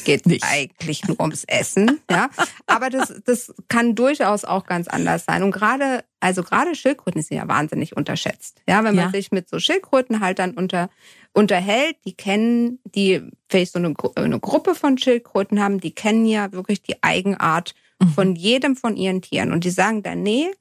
[0.05, 1.99] geht nicht eigentlich nur ums Essen.
[2.09, 2.29] Ja,
[2.67, 5.43] aber das, das kann durchaus auch ganz anders sein.
[5.43, 8.61] Und gerade, also gerade Schildkröten sind ja wahnsinnig unterschätzt.
[8.67, 9.11] Ja, wenn man ja.
[9.11, 10.89] sich mit so Schildkrötenhaltern unter
[11.33, 16.53] unterhält, die kennen, die vielleicht so eine, eine Gruppe von Schildkröten haben, die kennen ja
[16.53, 18.09] wirklich die Eigenart Mhm.
[18.09, 19.51] von jedem von ihren Tieren.
[19.51, 20.51] Und die sagen dann, nee,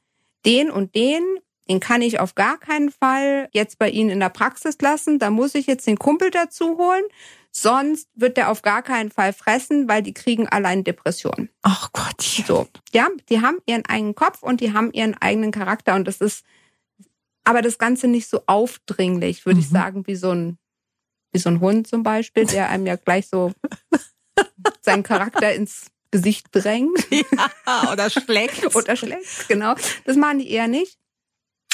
[0.47, 1.23] den und den,
[1.69, 5.19] den kann ich auf gar keinen Fall jetzt bei Ihnen in der Praxis lassen.
[5.19, 7.05] Da muss ich jetzt den Kumpel dazu holen.
[7.57, 11.51] Sonst wird der auf gar keinen Fall fressen, weil die kriegen allein Depressionen.
[11.63, 12.21] Ach Gott.
[12.21, 12.67] So.
[12.93, 16.45] Ja, die haben ihren eigenen Kopf und die haben ihren eigenen Charakter und das ist
[17.45, 19.63] aber das Ganze nicht so aufdringlich, würde mhm.
[19.63, 20.59] ich sagen, wie so ein,
[21.31, 23.53] wie so ein Hund zum Beispiel, der einem ja gleich so
[24.81, 27.07] seinen Charakter ins Gesicht drängt.
[27.11, 28.75] Ja, oder schlägt.
[28.75, 29.75] oder schlägt, genau.
[30.05, 30.99] Das machen die eher nicht.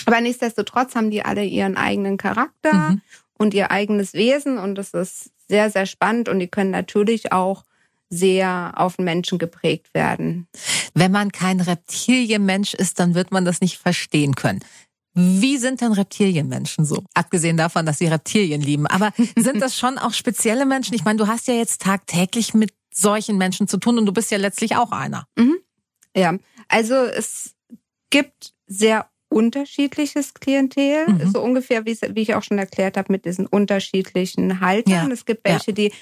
[0.07, 3.03] Aber nichtsdestotrotz haben die alle ihren eigenen Charakter mhm.
[3.41, 7.65] Und ihr eigenes Wesen und das ist sehr, sehr spannend und die können natürlich auch
[8.11, 10.47] sehr auf den Menschen geprägt werden.
[10.93, 14.61] Wenn man kein Reptilienmensch ist, dann wird man das nicht verstehen können.
[15.15, 17.03] Wie sind denn Reptilienmenschen so?
[17.15, 18.87] Abgesehen davon, dass sie Reptilien lieben.
[18.87, 20.95] Aber sind das schon auch spezielle Menschen?
[20.95, 24.31] Ich meine, du hast ja jetzt tagtäglich mit solchen Menschen zu tun und du bist
[24.31, 25.25] ja letztlich auch einer.
[25.37, 25.59] Mhm.
[26.15, 26.35] Ja,
[26.69, 27.55] also es
[28.11, 31.31] gibt sehr unterschiedliches Klientel, mhm.
[31.31, 35.09] so ungefähr wie, wie ich auch schon erklärt habe mit diesen unterschiedlichen Haltern.
[35.09, 35.13] Ja.
[35.13, 35.75] Es gibt welche, ja.
[35.75, 35.93] die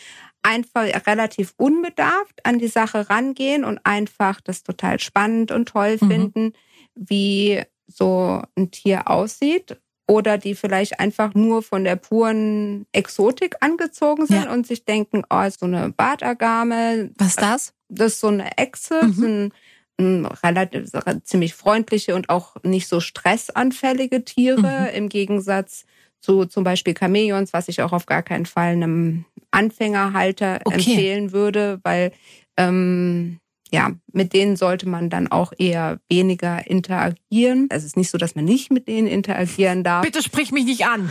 [0.42, 6.08] einfach relativ unbedarft an die Sache rangehen und einfach das total spannend und toll mhm.
[6.08, 6.52] finden,
[6.94, 14.26] wie so ein Tier aussieht oder die vielleicht einfach nur von der puren Exotik angezogen
[14.26, 14.52] sind ja.
[14.52, 17.10] und sich denken, oh, so eine Bartagame.
[17.18, 17.74] Was ist das?
[17.88, 19.12] Das ist so eine Echse, mhm.
[19.12, 19.52] so ein, ein
[20.00, 20.90] relativ
[21.24, 24.96] ziemlich freundliche und auch nicht so stressanfällige Tiere mhm.
[24.96, 25.84] im Gegensatz
[26.20, 30.76] zu zum Beispiel Chamäleons, was ich auch auf gar keinen Fall einem Anfängerhalter okay.
[30.76, 32.12] empfehlen würde, weil
[32.56, 33.38] ähm,
[33.70, 37.66] ja, mit denen sollte man dann auch eher weniger interagieren.
[37.70, 40.04] Es ist nicht so, dass man nicht mit denen interagieren darf.
[40.04, 41.10] Bitte sprich mich nicht an.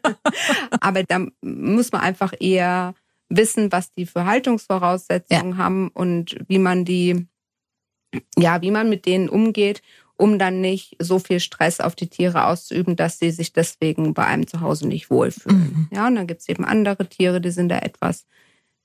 [0.80, 2.94] Aber da muss man einfach eher
[3.30, 5.56] wissen, was die für Haltungsvoraussetzungen ja.
[5.56, 7.26] haben und wie man die,
[8.36, 9.82] ja, wie man mit denen umgeht,
[10.16, 14.24] um dann nicht so viel Stress auf die Tiere auszuüben, dass sie sich deswegen bei
[14.26, 15.88] einem zu Hause nicht wohlfühlen.
[15.90, 15.96] Mhm.
[15.96, 18.26] Ja, und dann gibt's eben andere Tiere, die sind da etwas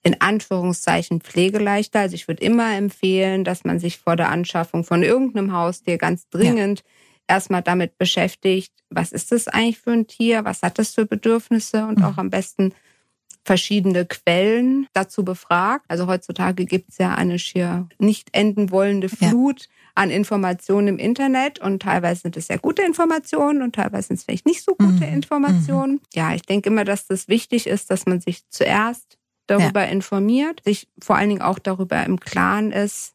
[0.01, 1.99] in Anführungszeichen pflegeleichter.
[1.99, 6.29] Also ich würde immer empfehlen, dass man sich vor der Anschaffung von irgendeinem Haustier ganz
[6.29, 7.35] dringend ja.
[7.35, 11.85] erstmal damit beschäftigt, was ist das eigentlich für ein Tier, was hat das für Bedürfnisse
[11.85, 12.05] und mhm.
[12.05, 12.73] auch am besten
[13.45, 15.85] verschiedene Quellen dazu befragt.
[15.87, 19.67] Also heutzutage gibt es ja eine schier nicht enden wollende Flut ja.
[19.93, 24.23] an Informationen im Internet und teilweise sind es sehr gute Informationen und teilweise sind es
[24.23, 25.13] vielleicht nicht so gute mhm.
[25.13, 26.01] Informationen.
[26.13, 29.91] Ja, ich denke immer, dass das wichtig ist, dass man sich zuerst darüber ja.
[29.91, 33.13] informiert, sich vor allen Dingen auch darüber im Klaren ist,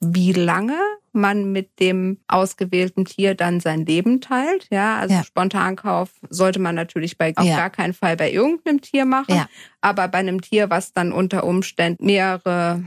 [0.00, 0.78] wie lange
[1.16, 4.68] man mit dem ausgewählten Tier dann sein Leben teilt.
[4.70, 5.24] Ja, also ja.
[5.24, 7.56] Spontankauf sollte man natürlich bei auf ja.
[7.56, 9.48] gar keinen Fall bei irgendeinem Tier machen, ja.
[9.80, 12.84] aber bei einem Tier, was dann unter Umständen mehrere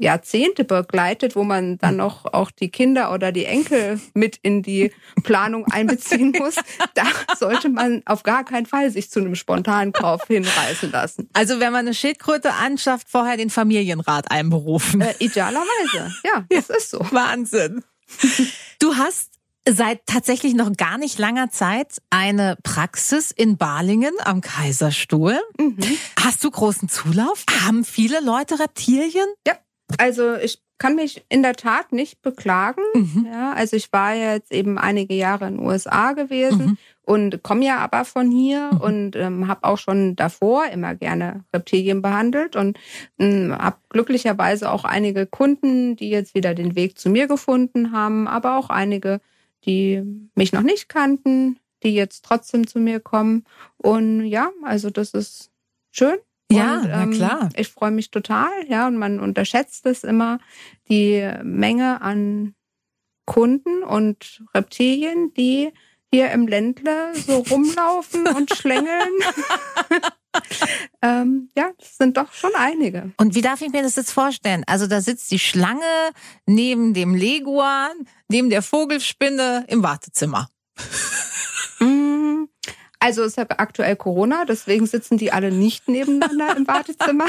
[0.00, 4.92] Jahrzehnte begleitet, wo man dann noch auch die Kinder oder die Enkel mit in die
[5.22, 6.56] Planung einbeziehen muss,
[6.94, 7.04] da
[7.38, 11.28] sollte man auf gar keinen Fall sich zu einem spontanen Kauf hinreißen lassen.
[11.32, 15.00] Also wenn man eine Schildkröte anschafft, vorher den Familienrat einberufen.
[15.00, 16.98] Äh, idealerweise, ja, das ja, ist so.
[17.10, 17.84] Wahnsinn.
[18.78, 19.30] Du hast
[19.68, 25.38] seit tatsächlich noch gar nicht langer Zeit eine Praxis in Balingen am Kaiserstuhl.
[25.58, 25.78] Mhm.
[26.20, 27.44] Hast du großen Zulauf?
[27.64, 29.26] Haben viele Leute Reptilien?
[29.46, 29.54] Ja,
[29.98, 32.82] also ich kann mich in der Tat nicht beklagen.
[32.94, 33.28] Mhm.
[33.30, 36.78] Ja, also ich war jetzt eben einige Jahre in den USA gewesen mhm.
[37.02, 38.80] und komme ja aber von hier mhm.
[38.80, 42.78] und ähm, habe auch schon davor immer gerne Reptilien behandelt und
[43.18, 48.26] ähm, habe glücklicherweise auch einige Kunden, die jetzt wieder den Weg zu mir gefunden haben,
[48.26, 49.20] aber auch einige,
[49.66, 50.02] die
[50.34, 53.44] mich noch nicht kannten, die jetzt trotzdem zu mir kommen.
[53.76, 55.50] Und ja, also das ist
[55.90, 56.16] schön.
[56.50, 57.48] Ja, und, ähm, na klar.
[57.56, 60.38] Ich freue mich total, ja, und man unterschätzt es immer,
[60.88, 62.54] die Menge an
[63.24, 65.72] Kunden und Reptilien, die
[66.12, 69.08] hier im Ländle so rumlaufen und schlängeln.
[71.02, 73.12] ähm, ja, das sind doch schon einige.
[73.16, 74.64] Und wie darf ich mir das jetzt vorstellen?
[74.66, 76.10] Also da sitzt die Schlange
[76.46, 77.92] neben dem Leguan,
[78.28, 80.48] neben der Vogelspinne im Wartezimmer.
[83.02, 87.28] Also es ist ja aktuell Corona, deswegen sitzen die alle nicht nebeneinander im Wartezimmer,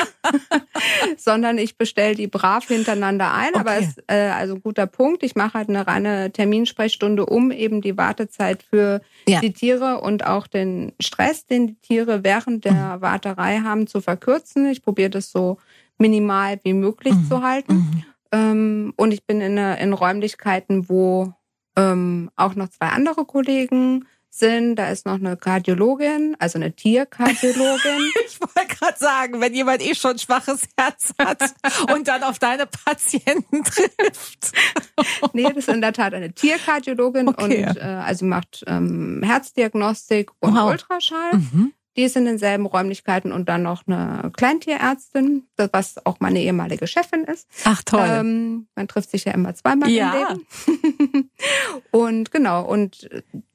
[1.18, 3.52] sondern ich bestelle die brav hintereinander ein.
[3.52, 3.60] Okay.
[3.60, 5.24] Aber es ist äh, also ein guter Punkt.
[5.24, 9.40] Ich mache halt eine reine Terminsprechstunde, um eben die Wartezeit für ja.
[9.40, 13.02] die Tiere und auch den Stress, den die Tiere während der mhm.
[13.02, 14.70] Warterei haben, zu verkürzen.
[14.70, 15.58] Ich probiere das so
[15.98, 17.28] minimal wie möglich mhm.
[17.30, 17.74] zu halten.
[17.74, 18.04] Mhm.
[18.34, 21.34] Ähm, und ich bin in, in Räumlichkeiten, wo
[21.78, 24.78] ähm, auch noch zwei andere Kollegen sind.
[24.78, 28.12] Da ist noch eine Kardiologin, also eine Tierkardiologin.
[28.26, 31.54] ich wollte gerade sagen, wenn jemand eh schon schwaches Herz hat
[31.94, 34.52] und dann auf deine Patienten trifft.
[35.34, 37.68] nee, das ist in der Tat eine Tierkardiologin okay.
[37.68, 40.72] und äh, also macht ähm, Herzdiagnostik und wow.
[40.72, 41.34] Ultraschall.
[41.34, 41.74] Mhm.
[41.98, 47.26] Die sind in denselben Räumlichkeiten und dann noch eine Kleintierärztin, was auch meine ehemalige Chefin
[47.26, 47.50] ist.
[47.66, 48.08] Ach toll.
[48.08, 50.14] Ähm, man trifft sich ja immer zweimal ja.
[50.14, 51.30] im Leben.
[51.92, 53.10] und genau, und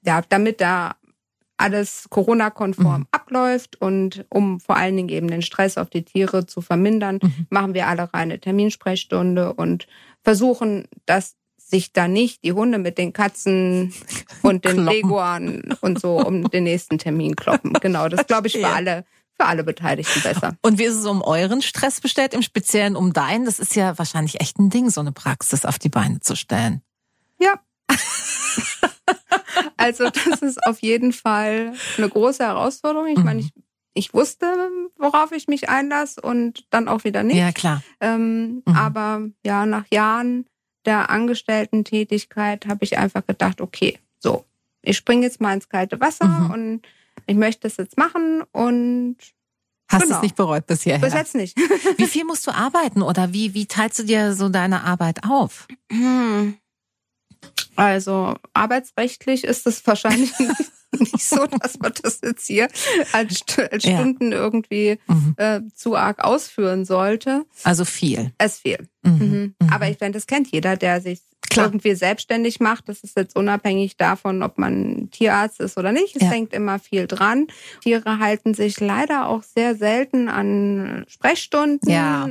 [0.04, 0.96] ja, damit da
[1.56, 3.06] alles Corona-konform mhm.
[3.10, 7.46] abläuft und um vor allen Dingen eben den Stress auf die Tiere zu vermindern, mhm.
[7.48, 9.86] machen wir alle reine Terminsprechstunde und
[10.22, 11.36] versuchen, dass
[11.68, 13.92] sich da nicht die Hunde mit den Katzen
[14.42, 17.72] und den Leguan und so um den nächsten Termin kloppen.
[17.74, 19.04] Genau, das glaube ich für alle
[19.38, 20.56] für alle Beteiligten besser.
[20.62, 23.44] Und wie ist es um euren Stress bestellt, im Speziellen um deinen?
[23.44, 26.80] Das ist ja wahrscheinlich echt ein Ding, so eine Praxis auf die Beine zu stellen.
[27.38, 27.60] Ja.
[29.76, 33.08] also das ist auf jeden Fall eine große Herausforderung.
[33.08, 33.50] Ich meine, mhm.
[33.54, 37.36] ich, ich wusste, worauf ich mich einlasse und dann auch wieder nicht.
[37.36, 37.82] Ja, klar.
[38.00, 38.74] Ähm, mhm.
[38.74, 40.46] Aber ja, nach Jahren
[40.86, 44.44] der Angestellten-Tätigkeit habe ich einfach gedacht, okay, so,
[44.82, 46.50] ich springe jetzt mal ins kalte Wasser mhm.
[46.50, 46.82] und
[47.26, 49.16] ich möchte es jetzt machen und
[49.88, 50.16] Hast genau.
[50.16, 51.00] es nicht bereut bis hierher?
[51.00, 51.56] Bis jetzt nicht.
[51.96, 55.68] wie viel musst du arbeiten oder wie, wie teilst du dir so deine Arbeit auf?
[57.76, 60.54] Also arbeitsrechtlich ist es wahrscheinlich nicht
[61.12, 62.68] nicht so, dass man das jetzt hier
[63.12, 64.38] als, als Stunden ja.
[64.38, 65.34] irgendwie mhm.
[65.36, 67.44] äh, zu arg ausführen sollte.
[67.64, 68.32] Also viel.
[68.38, 68.88] Es viel.
[69.02, 69.12] Mhm.
[69.12, 69.54] Mhm.
[69.60, 69.72] mhm.
[69.72, 71.66] Aber ich finde, das kennt jeder, der sich Klar.
[71.66, 72.88] irgendwie selbstständig macht.
[72.88, 76.16] Das ist jetzt unabhängig davon, ob man Tierarzt ist oder nicht.
[76.16, 76.30] Es ja.
[76.30, 77.46] hängt immer viel dran.
[77.82, 81.90] Tiere halten sich leider auch sehr selten an Sprechstunden.
[81.90, 82.30] Ja.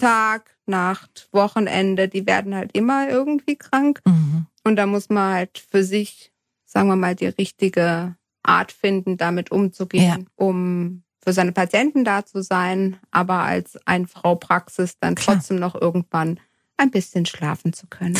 [0.00, 2.08] Tag, Nacht, Wochenende.
[2.08, 4.00] Die werden halt immer irgendwie krank.
[4.04, 4.46] Mhm.
[4.64, 6.31] Und da muss man halt für sich
[6.72, 10.26] sagen wir mal, die richtige Art finden, damit umzugehen, ja.
[10.36, 15.36] um für seine Patienten da zu sein, aber als Einfrau-Praxis dann Klar.
[15.36, 16.40] trotzdem noch irgendwann
[16.76, 18.18] ein bisschen schlafen zu können.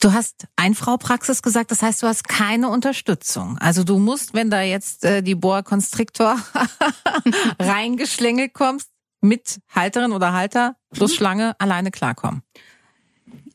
[0.00, 3.58] Du hast Einfrau-Praxis gesagt, das heißt, du hast keine Unterstützung.
[3.58, 6.38] Also du musst, wenn da jetzt äh, die Boa Constrictor
[7.60, 8.88] reingeschlängelt kommst,
[9.20, 11.16] mit Halterin oder Halter plus mhm.
[11.16, 12.42] Schlange alleine klarkommen?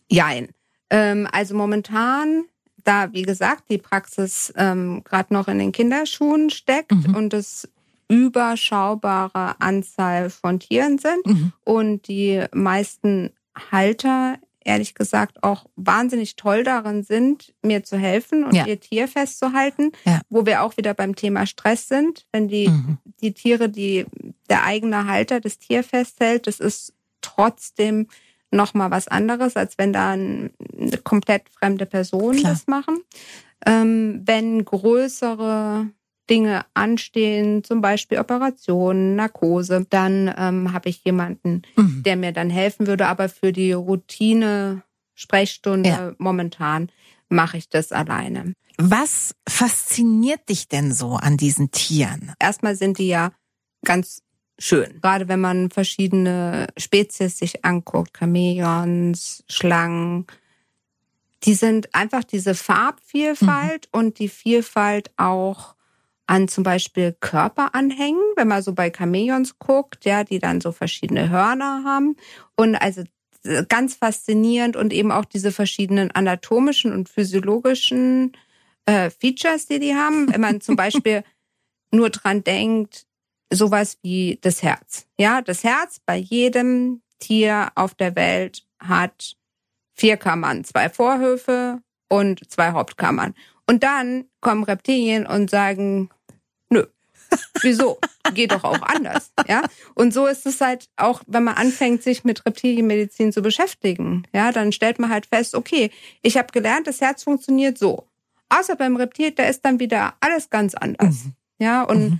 [0.09, 0.49] Jein.
[0.89, 2.45] Ähm, also momentan,
[2.87, 7.15] da wie gesagt die Praxis ähm, gerade noch in den Kinderschuhen steckt mhm.
[7.15, 7.67] und es
[8.09, 11.51] überschaubare Anzahl von Tieren sind mhm.
[11.65, 13.31] und die meisten
[13.71, 18.65] Halter ehrlich gesagt auch wahnsinnig toll darin sind, mir zu helfen und ja.
[18.65, 20.21] ihr Tier festzuhalten, ja.
[20.29, 22.25] wo wir auch wieder beim Thema Stress sind.
[22.33, 22.97] Wenn die, mhm.
[23.21, 24.05] die Tiere, die
[24.49, 28.07] der eigene Halter das Tier festhält, das ist trotzdem
[28.51, 30.51] nochmal was anderes, als wenn da eine
[31.03, 32.53] komplett fremde Person Klar.
[32.53, 32.99] das machen.
[33.65, 35.89] Ähm, wenn größere
[36.29, 42.03] Dinge anstehen, zum Beispiel Operationen, Narkose, dann ähm, habe ich jemanden, mhm.
[42.03, 43.07] der mir dann helfen würde.
[43.07, 44.83] Aber für die Routine
[45.15, 46.13] Sprechstunde ja.
[46.17, 46.91] momentan
[47.29, 48.53] mache ich das alleine.
[48.77, 52.33] Was fasziniert dich denn so an diesen Tieren?
[52.39, 53.31] Erstmal sind die ja
[53.83, 54.21] ganz
[54.57, 54.99] schön.
[55.01, 60.25] Gerade wenn man verschiedene Spezies sich anguckt, Chamäleons, Schlangen,
[61.43, 63.99] die sind einfach diese Farbvielfalt mhm.
[63.99, 65.75] und die Vielfalt auch
[66.25, 71.29] an zum Beispiel Körperanhängen, wenn man so bei Chamäleons guckt, ja, die dann so verschiedene
[71.29, 72.17] Hörner haben.
[72.55, 73.03] Und also
[73.43, 78.33] äh, ganz faszinierend und eben auch diese verschiedenen anatomischen und physiologischen
[78.85, 80.31] äh, Features, die die haben.
[80.31, 81.23] Wenn man zum Beispiel
[81.91, 83.06] nur dran denkt,
[83.51, 85.07] sowas wie das Herz.
[85.17, 89.35] Ja, das Herz bei jedem Tier auf der Welt hat
[89.93, 93.33] vier Kammern, zwei Vorhöfe und zwei Hauptkammern.
[93.65, 96.09] Und dann kommen Reptilien und sagen,
[97.61, 97.99] Wieso?
[98.33, 99.61] Geht doch auch anders, ja?
[99.95, 104.51] Und so ist es halt auch, wenn man anfängt, sich mit Reptilienmedizin zu beschäftigen, ja,
[104.51, 108.07] dann stellt man halt fest, okay, ich habe gelernt, das Herz funktioniert so.
[108.49, 111.33] Außer beim Reptil, da ist dann wieder alles ganz anders, mhm.
[111.59, 112.19] ja, und mhm.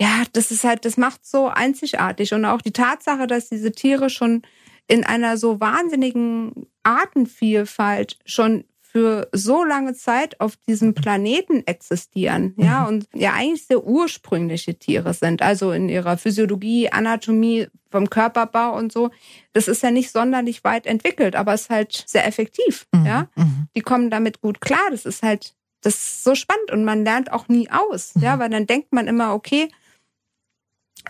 [0.00, 4.10] Ja, das ist halt, das macht so einzigartig und auch die Tatsache, dass diese Tiere
[4.10, 4.42] schon
[4.88, 12.82] in einer so wahnsinnigen Artenvielfalt schon für so lange Zeit auf diesem Planeten existieren, ja,
[12.82, 12.88] mhm.
[12.88, 18.92] und ja eigentlich sehr ursprüngliche Tiere sind, also in ihrer Physiologie, Anatomie, vom Körperbau und
[18.92, 19.10] so.
[19.52, 23.06] Das ist ja nicht sonderlich weit entwickelt, aber ist halt sehr effektiv, mhm.
[23.06, 23.28] ja.
[23.36, 23.68] Mhm.
[23.76, 24.90] Die kommen damit gut klar.
[24.90, 28.22] Das ist halt, das ist so spannend und man lernt auch nie aus, mhm.
[28.22, 29.68] ja, weil dann denkt man immer, okay,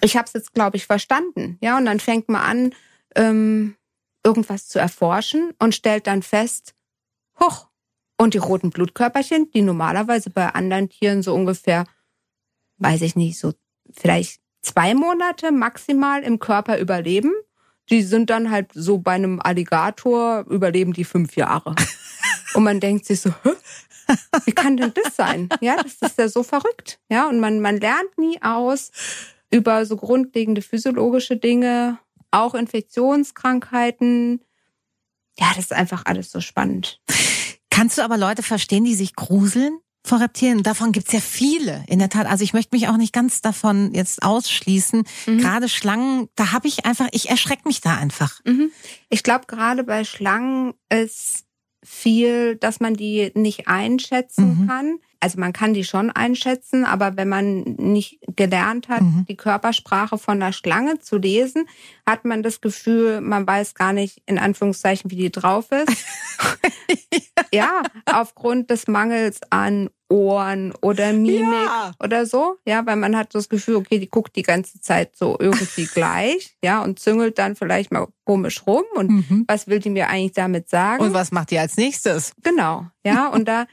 [0.01, 2.75] ich habe es jetzt, glaube ich, verstanden, ja, und dann fängt man an,
[3.15, 3.77] ähm,
[4.25, 6.75] irgendwas zu erforschen und stellt dann fest,
[7.41, 7.69] hoch,
[8.19, 11.85] und die roten Blutkörperchen, die normalerweise bei anderen Tieren so ungefähr,
[12.79, 13.53] weiß ich nicht, so
[13.91, 17.33] vielleicht zwei Monate maximal im Körper überleben,
[17.91, 21.75] die sind dann halt so bei einem Alligator überleben die fünf Jahre.
[22.55, 23.51] Und man denkt sich so, Hä?
[24.45, 25.49] wie kann denn das sein?
[25.61, 27.01] Ja, das ist ja so verrückt.
[27.09, 28.91] Ja, und man, man lernt nie aus
[29.53, 31.99] über so grundlegende physiologische Dinge,
[32.31, 34.43] auch Infektionskrankheiten.
[35.39, 37.01] Ja, das ist einfach alles so spannend.
[37.71, 39.79] Kannst du aber Leute verstehen, die sich gruseln?
[40.05, 40.63] vor Reptilien.
[40.63, 42.27] Davon gibt's ja viele, in der Tat.
[42.27, 45.05] Also ich möchte mich auch nicht ganz davon jetzt ausschließen.
[45.27, 45.39] Mhm.
[45.39, 48.41] Gerade Schlangen, da habe ich einfach, ich erschrecke mich da einfach.
[48.45, 48.73] Mhm.
[49.11, 51.45] Ich glaube, gerade bei Schlangen ist
[51.85, 54.67] viel, dass man die nicht einschätzen mhm.
[54.67, 59.25] kann also man kann die schon einschätzen, aber wenn man nicht gelernt hat, mhm.
[59.29, 61.69] die Körpersprache von der Schlange zu lesen,
[62.05, 66.05] hat man das Gefühl, man weiß gar nicht in Anführungszeichen, wie die drauf ist.
[67.55, 71.93] ja, aufgrund des Mangels an Ohren oder Mimik ja.
[72.03, 72.57] oder so.
[72.67, 76.57] Ja, weil man hat das Gefühl, okay, die guckt die ganze Zeit so irgendwie gleich,
[76.65, 79.45] ja, und züngelt dann vielleicht mal komisch rum und mhm.
[79.47, 81.03] was will die mir eigentlich damit sagen?
[81.05, 82.33] Und was macht die als nächstes?
[82.43, 83.67] Genau, ja, und da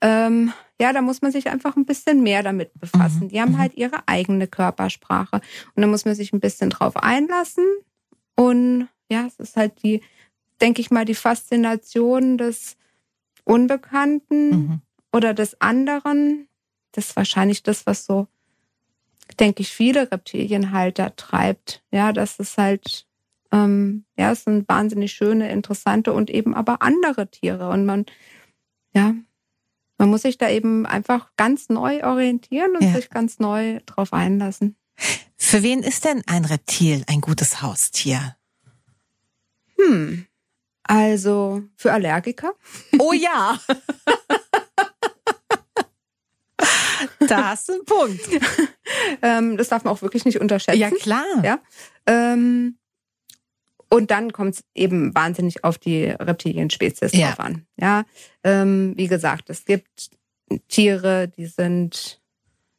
[0.00, 3.24] ähm, ja, da muss man sich einfach ein bisschen mehr damit befassen.
[3.24, 3.28] Mhm.
[3.28, 3.58] Die haben mhm.
[3.58, 5.42] halt ihre eigene Körpersprache.
[5.74, 7.66] Und da muss man sich ein bisschen drauf einlassen.
[8.34, 10.00] Und ja, es ist halt die,
[10.60, 12.78] denke ich mal, die Faszination des
[13.44, 14.80] Unbekannten mhm.
[15.12, 16.48] oder des anderen.
[16.92, 18.26] Das ist wahrscheinlich das, was so,
[19.38, 21.82] denke ich, viele Reptilienhalter treibt.
[21.90, 23.06] Ja, das ist halt,
[23.52, 27.68] ähm, ja, es sind wahnsinnig schöne, interessante und eben aber andere Tiere.
[27.68, 28.06] Und man,
[28.94, 29.14] ja,
[30.00, 32.94] man muss sich da eben einfach ganz neu orientieren und ja.
[32.94, 34.74] sich ganz neu drauf einlassen.
[35.36, 38.34] Für wen ist denn ein Reptil ein gutes Haustier?
[39.76, 40.24] Hm.
[40.84, 42.54] Also für Allergiker.
[42.98, 43.60] Oh ja.
[47.28, 48.22] da hast du einen Punkt.
[49.20, 50.80] ähm, das darf man auch wirklich nicht unterschätzen.
[50.80, 51.44] Ja, klar.
[51.44, 51.60] Ja.
[52.06, 52.78] Ähm,
[53.90, 57.28] und dann kommt es eben wahnsinnig auf die Reptilienspezies ja.
[57.28, 57.66] drauf an.
[57.76, 58.04] Ja,
[58.44, 60.10] ähm, wie gesagt, es gibt
[60.68, 62.20] Tiere, die sind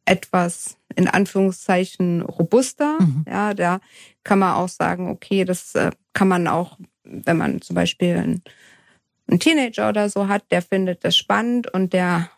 [0.06, 2.98] etwas in Anführungszeichen robuster.
[3.00, 3.26] Mhm.
[3.28, 3.80] Ja, da
[4.24, 8.44] kann man auch sagen, okay, das äh, kann man auch, wenn man zum Beispiel einen,
[9.28, 12.30] einen Teenager oder so hat, der findet das spannend und der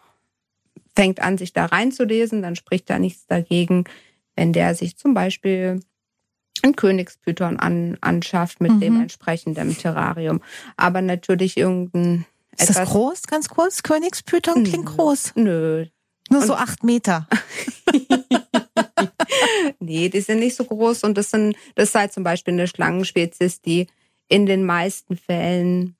[0.95, 3.85] fängt an, sich da reinzulesen, dann spricht da nichts dagegen,
[4.35, 5.79] wenn der sich zum Beispiel
[6.61, 8.79] ein Königspython an, anschafft mit mhm.
[8.79, 10.41] dem entsprechenden Terrarium.
[10.77, 12.25] Aber natürlich irgendein.
[12.57, 13.83] Ist das groß, ganz kurz?
[13.83, 15.33] Königspython klingt groß.
[15.35, 15.87] Nö.
[16.29, 17.27] Nur und so acht Meter.
[19.79, 23.61] nee, die sind nicht so groß und das sind, das halt zum Beispiel eine Schlangenspezies,
[23.61, 23.87] die
[24.29, 25.95] in den meisten Fällen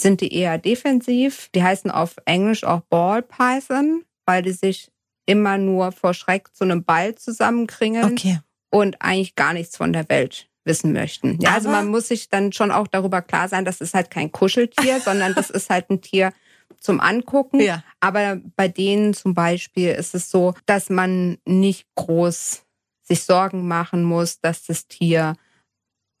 [0.00, 1.50] sind die eher defensiv.
[1.54, 4.90] Die heißen auf Englisch auch Ball Python, weil die sich
[5.26, 8.40] immer nur vor Schreck zu einem Ball zusammenkringeln okay.
[8.70, 11.38] Und eigentlich gar nichts von der Welt wissen möchten.
[11.40, 14.30] Ja, also man muss sich dann schon auch darüber klar sein, das ist halt kein
[14.30, 16.32] Kuscheltier, sondern das ist halt ein Tier
[16.78, 17.60] zum Angucken.
[17.60, 17.82] Ja.
[18.00, 22.62] Aber bei denen zum Beispiel ist es so, dass man nicht groß
[23.02, 25.36] sich Sorgen machen muss, dass das Tier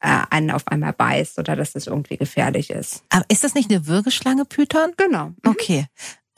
[0.00, 3.04] äh, einen auf einmal beißt oder dass es irgendwie gefährlich ist.
[3.10, 4.92] Aber ist das nicht eine Würgeschlange, Python?
[4.96, 5.26] Genau.
[5.26, 5.36] Mhm.
[5.46, 5.86] Okay.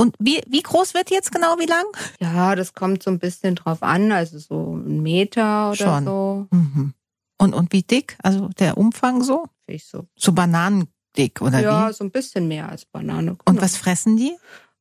[0.03, 1.85] Und wie, wie groß wird die jetzt genau, wie lang?
[2.19, 6.05] Ja, das kommt so ein bisschen drauf an, also so ein Meter oder Schon.
[6.05, 6.47] so.
[6.51, 6.93] Mhm.
[7.39, 8.17] Und, und wie dick?
[8.21, 9.47] Also der Umfang so?
[9.69, 10.09] Ich so.
[10.17, 11.87] So bananendick oder ja, wie?
[11.87, 13.37] Ja, so ein bisschen mehr als Banane.
[13.45, 14.33] Und was fressen die?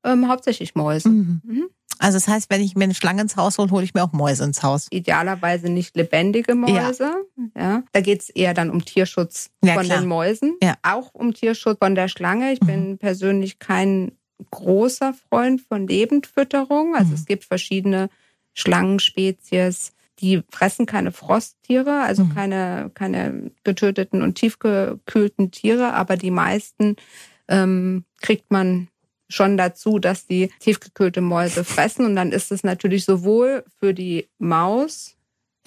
[0.03, 1.09] Ähm, hauptsächlich Mäuse.
[1.09, 1.41] Mhm.
[1.43, 1.69] Mhm.
[1.99, 4.13] Also das heißt, wenn ich mir eine Schlange ins Haus hole, hole ich mir auch
[4.13, 4.87] Mäuse ins Haus.
[4.89, 7.13] Idealerweise nicht lebendige Mäuse.
[7.55, 7.61] Ja.
[7.61, 7.83] ja.
[7.91, 9.99] Da geht es eher dann um Tierschutz Ja, von klar.
[9.99, 10.57] den Mäusen.
[10.63, 10.73] Ja.
[10.81, 12.53] Auch um Tierschutz von der Schlange.
[12.53, 12.65] Ich Mhm.
[12.65, 14.13] bin persönlich kein
[14.49, 16.95] großer Freund von Lebendfütterung.
[16.95, 17.15] Also Mhm.
[17.15, 18.09] es gibt verschiedene
[18.53, 22.33] Schlangenspezies, die fressen keine Frosttiere, also Mhm.
[22.33, 26.95] keine, keine getöteten und tiefgekühlten Tiere, aber die meisten
[27.47, 28.87] ähm, kriegt man
[29.29, 32.05] schon dazu, dass die tiefgekühlte Mäuse fressen.
[32.05, 35.15] Und dann ist es natürlich sowohl für die Maus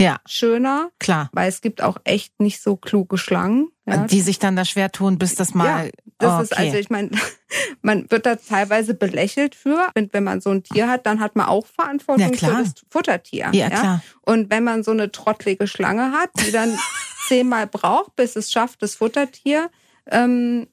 [0.00, 1.30] Ja, schöner, klar.
[1.32, 3.68] weil es gibt auch echt nicht so kluge Schlangen.
[3.86, 5.90] Ja, Die sich dann da schwer tun, bis das mal.
[6.18, 7.10] das oh, ist also, ich meine,
[7.82, 9.88] man wird da teilweise belächelt für.
[9.94, 12.74] Und wenn man so ein Tier hat, dann hat man auch Verantwortung Ja, für das
[12.90, 13.50] Futtertier.
[13.52, 14.02] ja, klar.
[14.22, 16.76] Und wenn man so eine trottlige Schlange hat, die dann
[17.28, 19.70] zehnmal braucht, bis es schafft, das Futtertier
[20.10, 20.66] ähm,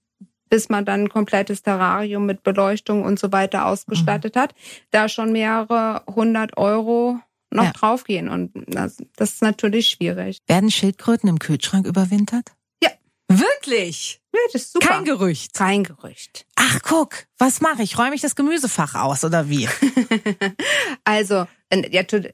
[0.51, 4.55] bis man dann ein komplettes Terrarium mit Beleuchtung und so weiter ausgestattet hat,
[4.93, 7.19] da schon mehrere hundert Euro
[7.51, 7.73] noch Ja.
[7.73, 8.29] draufgehen.
[8.29, 10.39] Und das, das ist natürlich schwierig.
[10.47, 12.53] Werden Schildkröten im Kühlschrank überwintert?
[12.83, 12.91] Ja.
[13.29, 14.21] Wirklich?
[14.33, 14.87] Ja, das ist super.
[14.87, 15.55] Kein Gerücht.
[15.55, 16.47] Kein Gerücht.
[16.57, 17.99] Ach, guck, was mache ich?
[17.99, 19.69] Räume ich das Gemüsefach aus oder wie?
[21.05, 21.47] Also,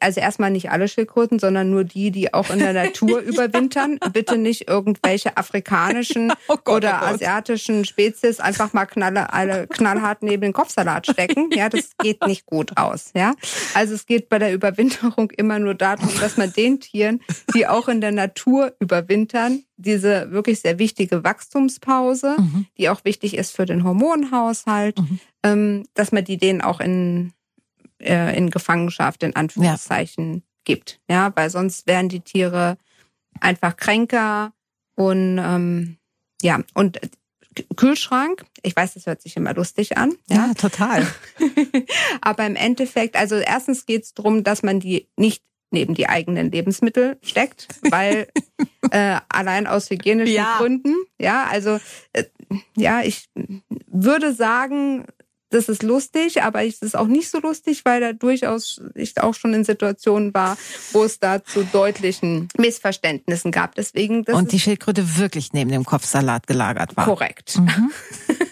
[0.00, 3.98] also erstmal nicht alle Schildkröten, sondern nur die, die auch in der Natur überwintern.
[4.12, 10.22] Bitte nicht irgendwelche afrikanischen Oh Gott, oder oh asiatischen Spezies einfach mal knalle, alle knallhart
[10.22, 11.50] neben den Kopfsalat stecken.
[11.52, 13.10] Ja, das geht nicht gut aus.
[13.14, 13.32] Ja,
[13.74, 17.20] also es geht bei der Überwinterung immer nur darum, dass man den Tieren,
[17.54, 22.66] die auch in der Natur überwintern, diese wirklich sehr wichtige Wachstumspause, Mhm.
[22.78, 25.18] die auch wichtig ist für den Hormonhaushalt, Mhm.
[25.42, 27.32] ähm, dass man die denen auch in
[28.04, 31.00] äh, in Gefangenschaft in Anführungszeichen gibt.
[31.08, 32.78] Ja, weil sonst werden die Tiere
[33.40, 34.52] einfach kränker
[34.94, 35.96] und ähm,
[36.42, 37.00] ja, und
[37.76, 38.44] Kühlschrank.
[38.62, 40.14] Ich weiß, das hört sich immer lustig an.
[40.28, 41.06] Ja, ja total.
[42.20, 46.50] Aber im Endeffekt, also erstens geht es darum, dass man die nicht neben die eigenen
[46.50, 48.28] Lebensmittel steckt, weil
[48.90, 50.56] äh, allein aus hygienischen ja.
[50.58, 51.80] Gründen, ja, also
[52.12, 52.24] äh,
[52.76, 53.28] ja, ich
[53.88, 55.06] würde sagen,
[55.54, 59.34] das ist lustig, aber es ist auch nicht so lustig, weil da durchaus ich auch
[59.34, 60.58] schon in Situationen war,
[60.92, 63.74] wo es da zu deutlichen Missverständnissen gab.
[63.74, 67.04] Deswegen und die Schildkröte wirklich neben dem Kopfsalat gelagert war.
[67.04, 67.58] Korrekt.
[67.58, 67.90] Mhm.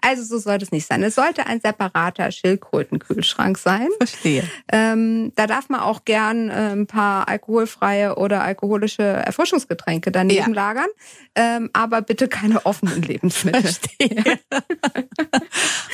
[0.00, 1.02] Also so sollte es nicht sein.
[1.02, 3.88] Es sollte ein separater Schildkrötenkühlschrank sein.
[3.98, 4.44] Verstehe.
[4.72, 10.54] Ähm, da darf man auch gern äh, ein paar alkoholfreie oder alkoholische Erfrischungsgetränke daneben ja.
[10.54, 10.88] lagern,
[11.34, 13.62] ähm, aber bitte keine offenen Lebensmittel.
[13.62, 14.38] Verstehe.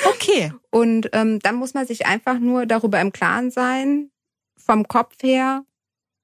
[0.06, 0.52] okay.
[0.70, 4.10] Und ähm, dann muss man sich einfach nur darüber im Klaren sein,
[4.56, 5.64] vom Kopf her,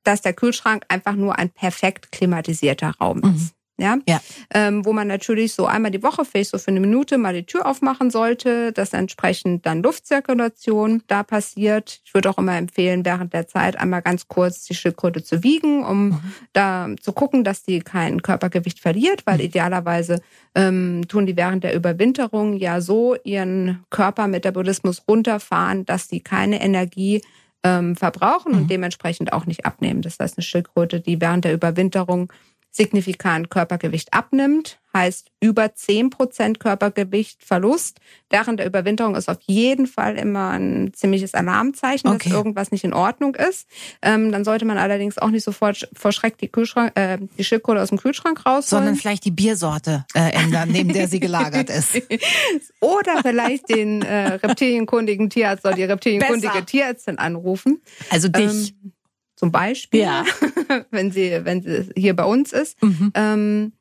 [0.02, 3.24] dass der Kühlschrank einfach nur ein perfekt klimatisierter Raum ist.
[3.24, 4.20] Mhm ja, ja.
[4.52, 7.44] Ähm, wo man natürlich so einmal die Woche vielleicht so für eine Minute mal die
[7.44, 12.00] Tür aufmachen sollte, dass entsprechend dann Luftzirkulation da passiert.
[12.04, 15.84] Ich würde auch immer empfehlen, während der Zeit einmal ganz kurz die Schildkröte zu wiegen,
[15.84, 16.20] um mhm.
[16.52, 19.44] da zu gucken, dass die kein Körpergewicht verliert, weil mhm.
[19.44, 20.20] idealerweise
[20.54, 27.22] ähm, tun die während der Überwinterung ja so ihren Körpermetabolismus runterfahren, dass die keine Energie
[27.62, 28.58] ähm, verbrauchen mhm.
[28.58, 30.02] und dementsprechend auch nicht abnehmen.
[30.02, 32.32] Das heißt, eine Schildkröte, die während der Überwinterung
[32.70, 38.00] signifikant Körpergewicht abnimmt, heißt über zehn Prozent Körpergewicht Verlust.
[38.28, 42.28] Während der Überwinterung ist auf jeden Fall immer ein ziemliches Alarmzeichen, okay.
[42.28, 43.68] dass irgendwas nicht in Ordnung ist.
[44.02, 47.82] Ähm, dann sollte man allerdings auch nicht sofort vor Schreck die, Kühlschrank, äh, die Schildkröte
[47.82, 48.68] aus dem Kühlschrank raus.
[48.68, 52.00] Sondern vielleicht die Biersorte äh, ändern, neben der sie gelagert ist.
[52.80, 57.80] Oder vielleicht den äh, reptilienkundigen Tierarzt oder die reptilienkundige Tierärztin anrufen.
[58.10, 58.74] Also dich.
[58.82, 58.92] Ähm,
[59.40, 60.24] zum Beispiel, ja.
[60.90, 62.80] wenn sie, wenn sie hier bei uns ist.
[62.82, 63.10] Mhm.
[63.14, 63.72] Ähm,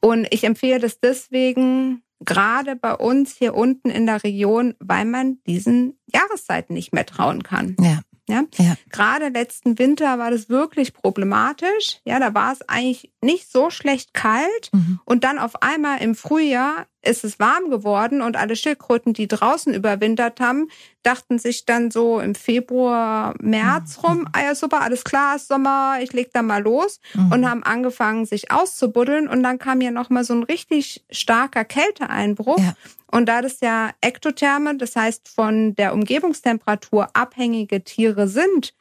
[0.00, 5.42] und ich empfehle das deswegen gerade bei uns hier unten in der Region, weil man
[5.46, 7.76] diesen Jahreszeiten nicht mehr trauen kann.
[7.78, 8.00] Ja.
[8.30, 8.44] Ja?
[8.56, 8.76] ja.
[8.90, 12.00] Gerade letzten Winter war das wirklich problematisch.
[12.06, 14.70] Ja, da war es eigentlich nicht so schlecht kalt.
[14.72, 15.00] Mhm.
[15.04, 19.72] Und dann auf einmal im Frühjahr ist es warm geworden und alle Schildkröten, die draußen
[19.74, 20.68] überwintert haben,
[21.02, 24.04] dachten sich dann so im Februar, März mhm.
[24.04, 27.32] rum, ah ja super, alles klar, ist Sommer, ich leg da mal los mhm.
[27.32, 32.58] und haben angefangen, sich auszubuddeln und dann kam ja nochmal so ein richtig starker Kälteeinbruch.
[32.58, 32.74] Ja.
[33.10, 38.74] Und da das ja Ektotherme, das heißt von der Umgebungstemperatur abhängige Tiere sind,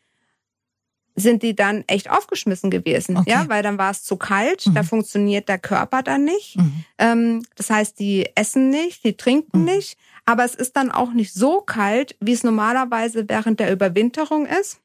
[1.20, 3.32] sind die dann echt aufgeschmissen gewesen, okay.
[3.32, 4.76] ja, weil dann war es zu kalt, mhm.
[4.76, 6.58] da funktioniert der Körper dann nicht.
[6.58, 6.86] Mhm.
[7.00, 9.66] Ähm, das heißt, die essen nicht, die trinken mhm.
[9.66, 14.46] nicht, aber es ist dann auch nicht so kalt, wie es normalerweise während der Überwinterung
[14.46, 14.80] ist.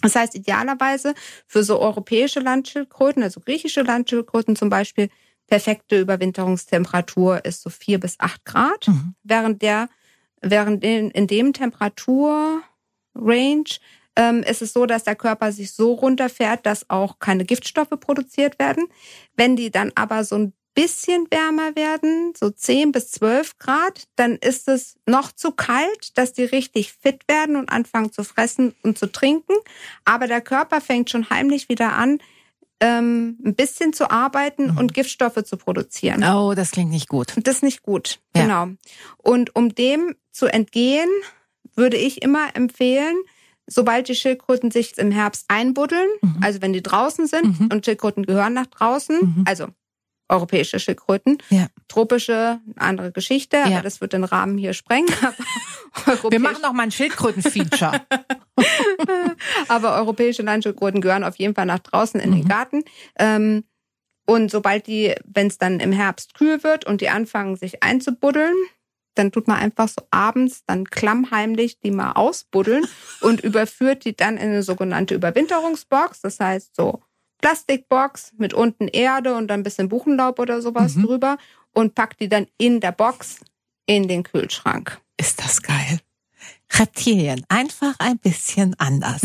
[0.00, 1.14] Das heißt, idealerweise
[1.46, 5.10] für so europäische Landschildkröten, also griechische Landschildkröten zum Beispiel,
[5.46, 9.14] perfekte Überwinterungstemperatur ist so vier bis acht Grad, mhm.
[9.24, 9.90] während der,
[10.40, 12.62] während in, in dem Temperaturrange
[14.16, 18.58] ähm, ist es so, dass der Körper sich so runterfährt, dass auch keine Giftstoffe produziert
[18.58, 18.86] werden.
[19.36, 24.36] Wenn die dann aber so ein bisschen wärmer werden, so 10 bis 12 Grad, dann
[24.36, 28.98] ist es noch zu kalt, dass die richtig fit werden und anfangen zu fressen und
[28.98, 29.54] zu trinken.
[30.04, 32.18] Aber der Körper fängt schon heimlich wieder an,
[32.80, 34.78] ähm, ein bisschen zu arbeiten mhm.
[34.78, 36.24] und Giftstoffe zu produzieren.
[36.24, 37.34] Oh, das klingt nicht gut.
[37.36, 38.42] Das ist nicht gut, ja.
[38.42, 38.68] genau.
[39.18, 41.10] Und um dem zu entgehen,
[41.74, 43.16] würde ich immer empfehlen,
[43.66, 46.40] sobald die Schildkröten sich im Herbst einbuddeln, mhm.
[46.42, 47.68] also wenn die draußen sind mhm.
[47.72, 49.44] und Schildkröten gehören nach draußen, mhm.
[49.46, 49.68] also
[50.30, 51.66] europäische Schildkröten, ja.
[51.88, 53.64] tropische, andere Geschichte, ja.
[53.66, 55.08] aber das wird den Rahmen hier sprengen.
[56.30, 58.00] Wir machen noch mal ein Schildkröten-Feature.
[59.68, 62.48] aber europäische Landschildkröten gehören auf jeden Fall nach draußen in den mhm.
[62.48, 62.84] Garten.
[63.18, 63.64] Ähm,
[64.26, 68.54] und sobald die, wenn es dann im Herbst kühl wird und die anfangen sich einzubuddeln,
[69.20, 72.86] dann tut man einfach so abends dann klammheimlich die mal ausbuddeln
[73.20, 76.22] und überführt die dann in eine sogenannte Überwinterungsbox.
[76.22, 77.02] Das heißt so
[77.42, 81.04] Plastikbox mit unten Erde und dann ein bisschen Buchenlaub oder sowas mhm.
[81.04, 81.38] drüber
[81.72, 83.40] und packt die dann in der Box
[83.86, 84.98] in den Kühlschrank.
[85.18, 86.00] Ist das geil.
[86.78, 87.44] Reptilien.
[87.48, 89.22] Einfach ein bisschen anders.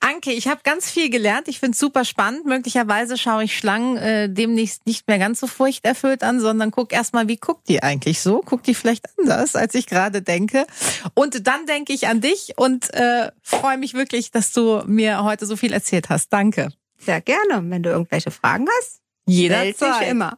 [0.00, 1.48] Anke, ich habe ganz viel gelernt.
[1.48, 2.46] Ich finde es super spannend.
[2.46, 7.28] Möglicherweise schaue ich Schlangen äh, demnächst nicht mehr ganz so furchterfüllt an, sondern guck erstmal,
[7.28, 8.40] wie guckt die eigentlich so?
[8.40, 10.66] Guckt die vielleicht anders, als ich gerade denke?
[11.14, 15.46] Und dann denke ich an dich und äh, freue mich wirklich, dass du mir heute
[15.46, 16.32] so viel erzählt hast.
[16.32, 16.72] Danke.
[16.98, 17.62] Sehr gerne.
[17.68, 20.08] Wenn du irgendwelche Fragen hast, jederzeit.
[20.08, 20.36] immer.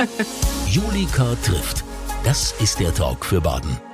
[0.68, 1.84] Julika trifft.
[2.24, 3.89] Das ist der Talk für Baden.